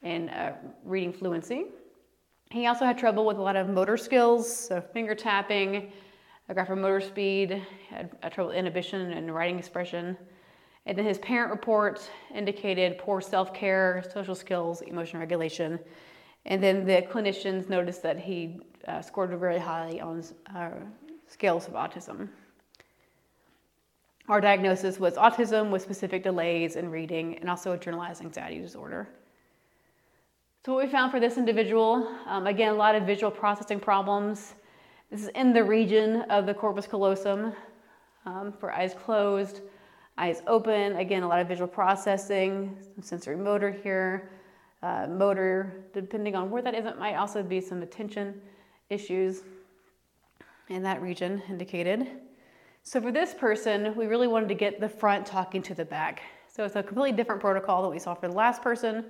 and 0.03 0.29
uh, 0.29 0.53
reading 0.85 1.15
fluency. 1.15 1.65
He 2.51 2.67
also 2.67 2.85
had 2.85 2.99
trouble 2.99 3.25
with 3.25 3.39
a 3.39 3.41
lot 3.41 3.57
of 3.57 3.71
motor 3.71 3.97
skills, 3.97 4.55
so 4.55 4.83
finger 4.83 5.15
tapping, 5.15 5.93
a 6.51 6.77
motor 6.77 7.01
speed, 7.01 7.67
had 7.89 8.11
a 8.23 8.29
trouble 8.29 8.53
inhibition 8.53 9.13
and 9.13 9.35
writing 9.35 9.59
expression. 9.59 10.15
And 10.85 10.99
then 10.99 11.07
his 11.07 11.19
parent 11.19 11.51
report 11.51 12.07
indicated 12.35 12.99
poor 12.99 13.23
self 13.23 13.55
care, 13.55 14.05
social 14.13 14.35
skills, 14.35 14.83
emotion 14.83 15.21
regulation. 15.21 15.79
And 16.45 16.63
then 16.63 16.85
the 16.85 17.01
clinicians 17.11 17.71
noticed 17.71 18.03
that 18.03 18.19
he 18.19 18.61
uh, 18.87 19.01
scored 19.01 19.31
very 19.41 19.59
highly 19.59 20.03
on 20.03 20.23
uh, 20.55 20.71
scales 21.27 21.67
of 21.67 21.73
autism. 21.73 22.29
Our 24.29 24.41
diagnosis 24.41 25.01
was 25.01 25.15
autism 25.15 25.71
with 25.71 25.83
specific 25.83 26.23
delays 26.23 26.77
in 26.77 26.91
reading 26.91 27.39
and 27.39 27.51
also 27.51 27.73
a 27.73 27.79
generalized 27.79 28.23
anxiety 28.23 28.61
disorder. 28.61 29.09
So, 30.65 30.75
what 30.75 30.85
we 30.85 30.93
found 30.93 31.11
for 31.11 31.19
this 31.21 31.39
individual 31.39 32.07
um, 32.27 32.47
again, 32.47 32.73
a 32.73 32.77
lot 32.77 32.95
of 32.95 33.05
visual 33.05 33.31
processing 33.31 33.81
problems. 33.81 34.55
This 35.11 35.23
is 35.23 35.29
in 35.29 35.53
the 35.53 35.65
region 35.65 36.23
of 36.31 36.47
the 36.47 36.55
corpus 36.55 36.87
callosum 36.87 37.53
um, 38.27 38.53
for 38.53 38.71
eyes 38.71 38.95
closed, 38.95 39.63
eyes 40.19 40.43
open. 40.47 40.97
Again, 40.97 41.23
a 41.23 41.29
lot 41.29 41.41
of 41.41 41.49
visual 41.49 41.67
processing, 41.67 42.77
some 42.95 43.03
sensory 43.03 43.37
motor 43.37 43.71
here, 43.71 44.31
uh, 44.83 45.07
motor, 45.09 45.85
depending 45.93 46.37
on 46.37 46.51
where 46.51 46.63
that 46.63 46.75
is, 46.75 46.87
it 46.87 46.99
might 46.99 47.15
also 47.15 47.43
be 47.43 47.61
some 47.61 47.83
attention 47.83 48.41
issues 48.91 49.43
in 50.69 50.83
that 50.83 51.03
region 51.03 51.43
indicated. 51.49 52.07
So 52.83 53.01
for 53.01 53.13
this 53.13 53.35
person, 53.35 53.95
we 53.95 54.07
really 54.07 54.27
wanted 54.27 54.49
to 54.49 54.55
get 54.55 54.81
the 54.81 54.89
front 54.89 55.27
talking 55.27 55.63
to 55.63 55.75
the 55.75 55.85
back. 55.85 56.23
So 56.49 56.65
it's 56.65 56.77
a 56.77 56.83
completely 56.83 57.13
different 57.13 57.41
protocol 57.41 57.83
that 57.83 57.89
we 57.89 57.99
saw 57.99 58.15
for 58.15 58.27
the 58.27 58.35
last 58.35 58.63
person, 58.63 59.05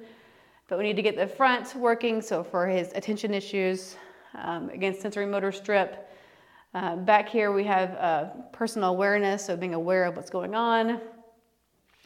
but 0.68 0.76
we 0.78 0.84
need 0.84 0.96
to 0.96 1.02
get 1.02 1.16
the 1.16 1.26
front 1.26 1.74
working. 1.76 2.20
So 2.20 2.42
for 2.42 2.66
his 2.66 2.92
attention 2.94 3.32
issues, 3.32 3.96
um, 4.34 4.68
again, 4.70 4.94
sensory 4.98 5.24
motor 5.24 5.52
strip, 5.52 6.08
uh, 6.74 6.96
back 6.96 7.28
here 7.28 7.52
we 7.52 7.64
have 7.64 7.90
uh, 7.94 8.24
personal 8.52 8.90
awareness, 8.90 9.46
so 9.46 9.56
being 9.56 9.74
aware 9.74 10.04
of 10.04 10.16
what's 10.16 10.30
going 10.30 10.54
on. 10.54 11.00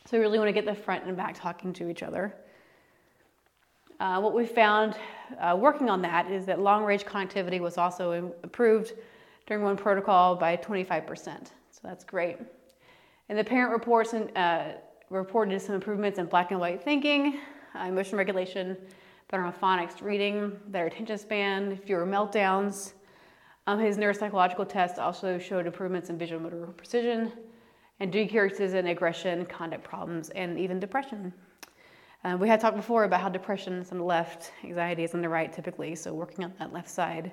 So 0.07 0.18
we 0.18 0.18
really 0.18 0.38
want 0.38 0.48
to 0.48 0.53
get 0.53 0.66
the 0.66 0.74
front 0.74 1.05
and 1.05 1.16
back 1.16 1.35
talking 1.35 1.72
to 1.74 1.88
each 1.88 2.03
other. 2.03 2.35
Uh, 4.00 4.20
what 4.20 4.35
we 4.35 4.46
found 4.46 4.96
uh, 5.40 5.57
working 5.59 5.88
on 5.88 6.03
that 6.03 6.31
is 6.31 6.44
that 6.46 6.61
long 6.61 6.85
range 6.85 7.05
connectivity 7.05 7.59
was 7.59 7.79
also 7.79 8.12
improved 8.42 8.92
during 9.46 9.62
one 9.62 9.76
protocol 9.76 10.37
by 10.37 10.57
25%. 10.57 11.48
So 11.70 11.80
that's 11.83 12.04
great. 12.04 12.38
And 13.28 13.38
the 13.38 13.44
parent 13.44 13.72
reports 13.72 14.12
and, 14.12 14.30
uh, 14.37 14.72
reported 15.11 15.61
some 15.61 15.74
improvements 15.74 16.18
in 16.18 16.26
black 16.26 16.50
and 16.50 16.61
white 16.61 16.83
thinking, 16.83 17.38
uh, 17.74 17.85
emotion 17.85 18.18
regulation, 18.18 18.76
better 19.30 19.52
phonics 19.61 20.02
reading, 20.02 20.59
better 20.68 20.87
attention 20.87 21.18
span, 21.18 21.76
fewer 21.76 22.07
meltdowns. 22.07 22.94
Um, 23.66 23.78
his 23.78 23.96
neuropsychological 23.96 24.68
test 24.68 24.98
also 24.98 25.38
showed 25.38 25.66
improvements 25.66 26.11
in 26.11 26.18
visual 26.18 26.40
motor 26.40 26.66
precision 26.76 27.33
and 28.00 28.12
decreases 28.12 28.74
in 28.74 28.88
aggression, 28.88 29.46
conduct 29.46 29.85
problems, 29.85 30.30
and 30.30 30.59
even 30.59 30.78
depression. 30.80 31.33
Uh, 32.24 32.37
we 32.38 32.48
had 32.48 32.61
talked 32.61 32.76
before 32.76 33.04
about 33.04 33.20
how 33.20 33.28
depression 33.28 33.74
is 33.74 33.92
on 33.92 33.98
the 33.98 34.04
left, 34.04 34.52
anxiety 34.64 35.04
is 35.04 35.14
on 35.14 35.20
the 35.20 35.28
right 35.28 35.52
typically, 35.52 35.94
so 35.94 36.12
working 36.12 36.44
on 36.44 36.52
that 36.59 36.72
left 36.72 36.88
side 36.88 37.33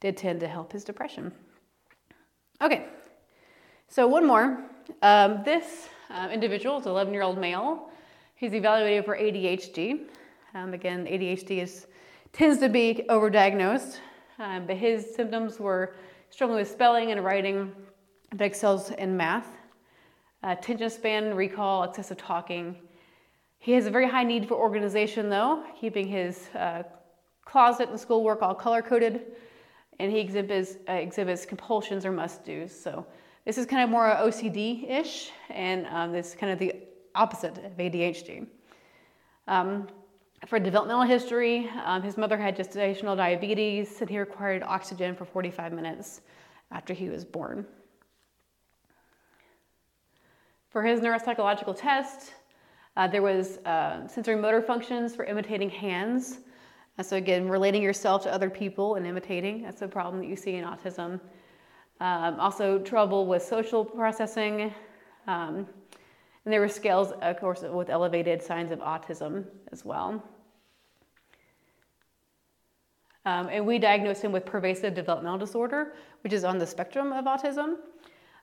did 0.00 0.16
tend 0.16 0.40
to 0.40 0.48
help 0.48 0.72
his 0.72 0.82
depression. 0.82 1.32
Okay, 2.62 2.88
so 3.88 4.06
one 4.06 4.26
more. 4.26 4.62
Um, 5.00 5.40
this 5.46 5.88
uh, 6.10 6.28
individual 6.30 6.78
is 6.78 6.84
11 6.84 7.14
year 7.14 7.22
old 7.22 7.38
male. 7.38 7.88
He's 8.34 8.52
evaluated 8.52 9.06
for 9.06 9.16
ADHD. 9.16 10.02
Um, 10.52 10.74
again, 10.74 11.06
ADHD 11.06 11.62
is, 11.62 11.86
tends 12.34 12.58
to 12.58 12.68
be 12.68 13.06
overdiagnosed. 13.08 13.96
Um, 14.38 14.66
but 14.66 14.76
his 14.76 15.14
symptoms 15.14 15.58
were 15.58 15.94
struggling 16.28 16.58
with 16.58 16.70
spelling 16.70 17.12
and 17.12 17.24
writing, 17.24 17.72
excels 18.38 18.90
in 18.90 19.16
math, 19.16 19.46
uh, 20.44 20.54
attention 20.58 20.90
span, 20.90 21.32
recall, 21.34 21.84
excessive 21.84 22.18
talking. 22.18 22.76
He 23.58 23.72
has 23.72 23.86
a 23.86 23.90
very 23.90 24.06
high 24.06 24.24
need 24.24 24.46
for 24.46 24.54
organization, 24.54 25.30
though, 25.30 25.64
keeping 25.80 26.06
his 26.06 26.48
uh, 26.54 26.82
closet 27.46 27.88
and 27.88 27.98
schoolwork 27.98 28.42
all 28.42 28.54
color 28.54 28.82
coded, 28.82 29.22
and 30.00 30.10
he 30.10 30.18
exhibits, 30.18 30.76
uh, 30.88 30.92
exhibits 30.92 31.44
compulsions 31.44 32.06
or 32.06 32.10
must 32.10 32.44
dos. 32.44 32.72
So, 32.72 33.06
this 33.44 33.58
is 33.58 33.66
kind 33.66 33.82
of 33.82 33.90
more 33.90 34.04
OCD 34.04 34.88
ish, 34.88 35.30
and 35.50 35.86
um, 35.86 36.12
this 36.12 36.28
is 36.28 36.34
kind 36.34 36.52
of 36.52 36.58
the 36.58 36.74
opposite 37.14 37.58
of 37.58 37.76
ADHD. 37.76 38.46
Um, 39.46 39.88
for 40.46 40.58
developmental 40.58 41.02
history, 41.04 41.68
um, 41.84 42.02
his 42.02 42.16
mother 42.16 42.38
had 42.38 42.56
gestational 42.56 43.14
diabetes 43.14 44.00
and 44.00 44.08
he 44.08 44.18
required 44.18 44.62
oxygen 44.62 45.14
for 45.14 45.26
45 45.26 45.72
minutes 45.72 46.22
after 46.70 46.94
he 46.94 47.10
was 47.10 47.24
born. 47.24 47.66
For 50.70 50.82
his 50.82 51.00
neuropsychological 51.00 51.76
test, 51.76 52.32
uh, 52.96 53.06
there 53.06 53.22
was 53.22 53.58
uh, 53.66 54.06
sensory 54.08 54.36
motor 54.36 54.62
functions 54.62 55.14
for 55.14 55.24
imitating 55.24 55.68
hands. 55.68 56.38
Uh, 56.98 57.02
so 57.02 57.16
again, 57.16 57.48
relating 57.48 57.82
yourself 57.82 58.22
to 58.24 58.32
other 58.32 58.50
people 58.50 58.96
and 58.96 59.06
imitating, 59.06 59.62
that's 59.62 59.82
a 59.82 59.88
problem 59.88 60.20
that 60.20 60.28
you 60.28 60.36
see 60.36 60.54
in 60.56 60.64
autism. 60.64 61.20
Um, 62.00 62.40
also 62.40 62.78
trouble 62.78 63.26
with 63.26 63.42
social 63.42 63.84
processing. 63.84 64.72
Um, 65.26 65.66
and 66.44 66.52
there 66.52 66.60
were 66.60 66.68
scales, 66.68 67.12
of 67.20 67.38
course, 67.38 67.62
with 67.62 67.90
elevated 67.90 68.42
signs 68.42 68.70
of 68.70 68.78
autism 68.80 69.44
as 69.72 69.84
well. 69.84 70.22
Um, 73.26 73.48
and 73.50 73.66
we 73.66 73.78
diagnosed 73.78 74.22
him 74.22 74.32
with 74.32 74.46
pervasive 74.46 74.94
developmental 74.94 75.38
disorder, 75.38 75.92
which 76.22 76.32
is 76.32 76.44
on 76.44 76.56
the 76.56 76.66
spectrum 76.66 77.12
of 77.12 77.26
autism. 77.26 77.76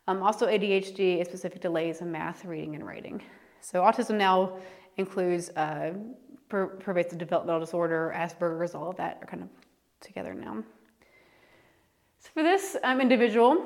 Um, 0.07 0.21
also, 0.21 0.47
ADHD 0.47 1.19
is 1.19 1.27
specific 1.27 1.61
delays 1.61 2.01
in 2.01 2.11
math, 2.11 2.45
reading, 2.45 2.75
and 2.75 2.85
writing. 2.85 3.21
So, 3.59 3.81
autism 3.81 4.17
now 4.17 4.59
includes 4.97 5.49
uh, 5.49 5.93
per- 6.49 6.67
pervasive 6.67 7.17
developmental 7.17 7.59
disorder, 7.59 8.13
Asperger's, 8.15 8.75
all 8.75 8.89
of 8.89 8.97
that 8.97 9.19
are 9.21 9.25
kind 9.25 9.43
of 9.43 9.49
together 9.99 10.33
now. 10.33 10.63
So, 12.19 12.29
for 12.33 12.43
this 12.43 12.75
um, 12.83 13.01
individual, 13.01 13.65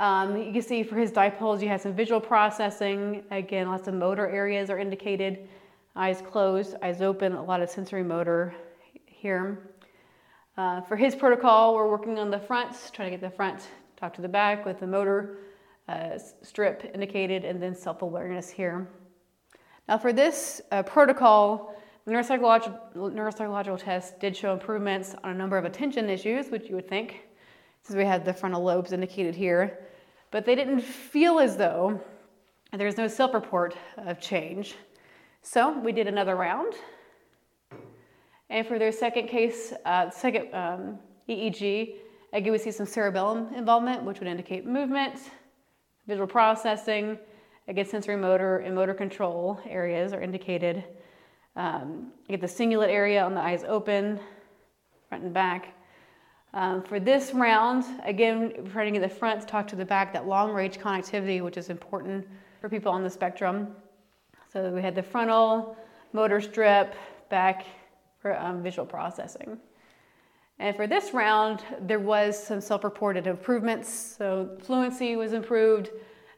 um, 0.00 0.36
you 0.36 0.52
can 0.52 0.62
see 0.62 0.82
for 0.82 0.96
his 0.96 1.10
dipoles, 1.12 1.60
you 1.62 1.68
have 1.68 1.80
some 1.80 1.94
visual 1.94 2.20
processing. 2.20 3.24
Again, 3.30 3.68
lots 3.68 3.88
of 3.88 3.94
motor 3.94 4.28
areas 4.28 4.70
are 4.70 4.78
indicated. 4.78 5.48
Eyes 5.94 6.22
closed, 6.22 6.76
eyes 6.82 7.02
open, 7.02 7.32
a 7.32 7.42
lot 7.42 7.60
of 7.62 7.70
sensory 7.70 8.02
motor 8.02 8.54
here. 9.06 9.70
Uh, 10.56 10.80
for 10.82 10.96
his 10.96 11.14
protocol, 11.14 11.74
we're 11.74 11.90
working 11.90 12.18
on 12.18 12.30
the 12.30 12.38
front, 12.38 12.90
trying 12.92 13.10
to 13.10 13.16
get 13.16 13.20
the 13.20 13.34
front 13.34 13.68
talk 13.96 14.14
to 14.14 14.22
the 14.22 14.28
back 14.28 14.64
with 14.64 14.80
the 14.80 14.86
motor 14.86 15.38
uh, 15.88 16.18
strip 16.42 16.90
indicated 16.94 17.44
and 17.44 17.62
then 17.62 17.74
self 17.74 18.02
awareness 18.02 18.50
here. 18.50 18.88
Now, 19.88 19.98
for 19.98 20.12
this 20.12 20.60
uh, 20.72 20.82
protocol, 20.82 21.74
the 22.04 22.12
neuropsychological, 22.12 22.94
neuropsychological 22.94 23.82
test 23.82 24.18
did 24.20 24.36
show 24.36 24.52
improvements 24.52 25.14
on 25.22 25.30
a 25.30 25.34
number 25.34 25.56
of 25.56 25.64
attention 25.64 26.10
issues, 26.10 26.50
which 26.50 26.68
you 26.68 26.74
would 26.74 26.88
think, 26.88 27.26
since 27.82 27.96
we 27.96 28.04
had 28.04 28.24
the 28.24 28.32
frontal 28.32 28.62
lobes 28.62 28.92
indicated 28.92 29.34
here. 29.34 29.86
But 30.30 30.44
they 30.44 30.54
didn't 30.54 30.80
feel 30.80 31.38
as 31.38 31.56
though 31.56 32.00
and 32.72 32.80
there's 32.80 32.96
no 32.96 33.08
self 33.08 33.32
report 33.34 33.76
of 33.96 34.20
change. 34.20 34.74
So 35.42 35.78
we 35.78 35.92
did 35.92 36.08
another 36.08 36.36
round. 36.36 36.74
And 38.50 38.66
for 38.66 38.78
their 38.78 38.92
second 38.92 39.28
case, 39.28 39.72
uh, 39.84 40.10
second 40.10 40.54
um, 40.54 40.98
EEG, 41.28 41.96
again, 42.32 42.52
we 42.52 42.58
see 42.58 42.70
some 42.70 42.86
cerebellum 42.86 43.54
involvement, 43.54 44.04
which 44.04 44.20
would 44.20 44.28
indicate 44.28 44.66
movement, 44.66 45.18
visual 46.06 46.26
processing, 46.26 47.18
again, 47.68 47.86
sensory 47.86 48.16
motor 48.16 48.58
and 48.58 48.74
motor 48.74 48.94
control 48.94 49.60
areas 49.68 50.12
are 50.12 50.20
indicated. 50.20 50.84
Um, 51.56 52.12
you 52.28 52.36
get 52.36 52.40
the 52.40 52.46
cingulate 52.46 52.88
area 52.88 53.24
on 53.24 53.34
the 53.34 53.40
eyes 53.40 53.64
open, 53.64 54.20
front 55.08 55.24
and 55.24 55.34
back. 55.34 55.74
Um, 56.54 56.82
for 56.82 57.00
this 57.00 57.34
round, 57.34 57.84
again, 58.04 58.68
trying 58.72 58.92
to 58.92 58.98
get 58.98 59.08
the 59.08 59.14
front 59.14 59.46
talk 59.46 59.66
to 59.68 59.76
the 59.76 59.84
back, 59.84 60.12
that 60.12 60.26
long 60.26 60.52
range 60.52 60.78
connectivity, 60.78 61.42
which 61.42 61.56
is 61.56 61.70
important 61.70 62.26
for 62.60 62.68
people 62.68 62.92
on 62.92 63.02
the 63.02 63.10
spectrum. 63.10 63.68
So 64.52 64.70
we 64.70 64.80
had 64.80 64.94
the 64.94 65.02
frontal 65.02 65.76
motor 66.12 66.40
strip, 66.40 66.94
back 67.28 67.66
for 68.20 68.38
um, 68.40 68.62
visual 68.62 68.86
processing. 68.86 69.58
And 70.58 70.74
for 70.74 70.86
this 70.86 71.12
round, 71.12 71.62
there 71.80 71.98
was 71.98 72.42
some 72.42 72.60
self-reported 72.60 73.26
improvements. 73.26 74.16
So 74.16 74.56
fluency 74.62 75.16
was 75.16 75.32
improved, 75.32 75.90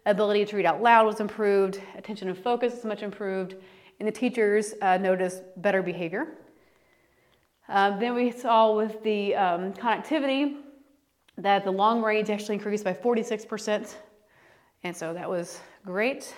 ability 0.07 0.45
to 0.47 0.57
read 0.57 0.67
out 0.67 0.83
loud 0.83 1.07
was 1.07 1.21
improved, 1.21 1.81
attention 1.97 2.29
and 2.29 2.39
focus 2.39 2.75
was 2.75 2.85
much 2.85 3.03
improved, 3.03 3.55
and 3.99 4.07
the 4.07 4.13
teachers 4.13 4.75
uh, 4.83 4.97
noticed 4.97 5.43
better 5.57 5.83
behavior. 5.83 6.29
Um, 7.69 7.99
then 8.01 8.15
we 8.15 8.31
saw 8.31 8.75
with 8.75 9.03
the 9.03 9.35
um, 9.35 9.73
connectivity 9.75 10.57
that 11.37 11.65
the 11.65 11.71
long 11.71 12.03
range 12.03 12.31
actually 12.31 12.55
increased 12.55 12.85
by 12.85 12.93
46%, 12.93 13.95
and 14.85 14.97
so 14.97 15.13
that 15.13 15.29
was 15.29 15.61
great. 15.85 16.35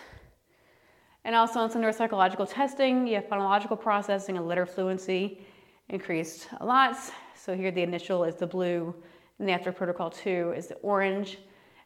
And 1.25 1.35
also 1.35 1.61
on 1.61 1.71
some 1.71 1.83
neuropsychological 1.83 2.53
testing, 2.53 3.07
you 3.07 3.17
have 3.17 3.27
phonological 3.27 3.81
processing 3.81 4.37
and 4.37 4.49
letter 4.49 4.67
fluency 4.67 5.47
increased 5.91 6.49
a 6.61 6.65
lot. 6.65 6.97
So 7.35 7.55
here 7.55 7.71
the 7.71 7.83
initial 7.83 8.25
is 8.25 8.37
the 8.37 8.47
blue, 8.47 8.95
and 9.39 9.49
the 9.49 9.53
after 9.53 9.71
protocol 9.73 10.11
two 10.11 10.53
is 10.57 10.67
the 10.67 10.77
orange. 10.77 11.39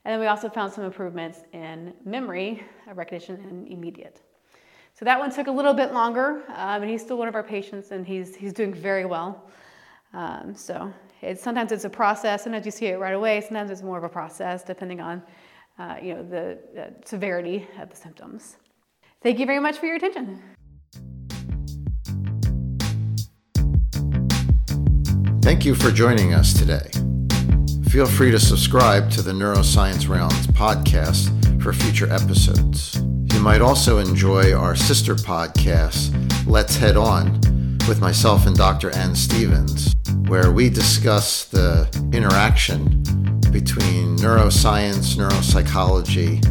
And 0.05 0.13
then 0.13 0.21
we 0.21 0.27
also 0.27 0.49
found 0.49 0.73
some 0.73 0.85
improvements 0.85 1.41
in 1.53 1.95
memory, 2.05 2.63
recognition, 2.93 3.37
and 3.37 3.69
immediate. 3.69 4.21
So 4.93 5.05
that 5.05 5.19
one 5.19 5.31
took 5.33 5.47
a 5.47 5.51
little 5.51 5.75
bit 5.75 5.93
longer, 5.93 6.45
um, 6.49 6.83
and 6.83 6.91
he's 6.91 7.03
still 7.03 7.17
one 7.17 7.27
of 7.27 7.35
our 7.35 7.43
patients, 7.43 7.91
and 7.91 8.07
he's, 8.07 8.37
he's 8.37 8.53
doing 8.53 8.73
very 8.73 9.07
well. 9.07 9.51
Um, 10.13 10.55
so 10.55 10.93
it's, 11.23 11.43
sometimes 11.43 11.73
it's 11.73 11.85
a 11.85 11.91
process. 11.91 12.45
Sometimes 12.45 12.65
you 12.65 12.71
see 12.71 12.87
it 12.87 12.99
right 12.99 13.15
away. 13.15 13.41
Sometimes 13.41 13.71
it's 13.71 13.83
more 13.83 13.99
of 13.99 14.05
a 14.05 14.09
process, 14.09 14.63
depending 14.63 15.01
on 15.01 15.23
uh, 15.79 15.97
you 16.01 16.15
know 16.15 16.23
the 16.23 16.59
uh, 16.81 16.91
severity 17.05 17.67
of 17.81 17.91
the 17.91 17.97
symptoms. 17.97 18.57
Thank 19.23 19.41
you 19.41 19.47
very 19.47 19.59
much 19.59 19.79
for 19.79 19.87
your 19.87 19.97
attention. 19.97 20.41
Thank 25.43 25.65
you 25.65 25.75
for 25.75 25.91
joining 25.91 26.33
us 26.33 26.55
today. 26.55 27.04
Feel 27.95 28.07
free 28.07 28.33
to 28.33 28.41
subscribe 28.41 29.09
to 29.13 29.23
the 29.23 29.31
Neuroscience 29.31 30.09
Rounds 30.09 30.49
podcast 30.49 31.31
for 31.63 31.73
future 31.73 32.13
episodes. 32.13 33.01
You 33.33 33.39
might 33.39 33.61
also 33.61 33.99
enjoy 33.99 34.53
our 34.53 34.75
sister 34.75 35.15
podcast, 35.15 36.13
Let's 36.45 36.75
Head 36.75 36.97
On, 36.97 37.31
with 37.87 38.01
myself 38.01 38.49
and 38.49 38.57
Dr. 38.57 38.91
Ann 38.97 39.15
Stevens, 39.15 39.95
where 40.27 40.51
we 40.51 40.71
discuss 40.71 41.45
the 41.45 41.89
interaction 42.13 42.85
between 43.53 44.17
neuroscience, 44.17 45.15
neuropsychology, 45.15 46.45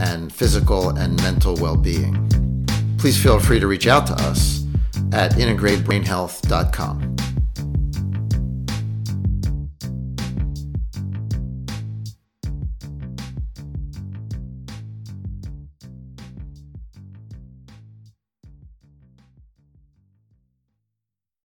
and 0.00 0.32
physical 0.32 0.88
and 0.98 1.14
mental 1.22 1.54
well 1.58 1.76
being. 1.76 2.66
Please 2.98 3.22
feel 3.22 3.38
free 3.38 3.60
to 3.60 3.68
reach 3.68 3.86
out 3.86 4.08
to 4.08 4.14
us 4.14 4.64
at 5.12 5.30
integratebrainhealth.com. 5.34 7.11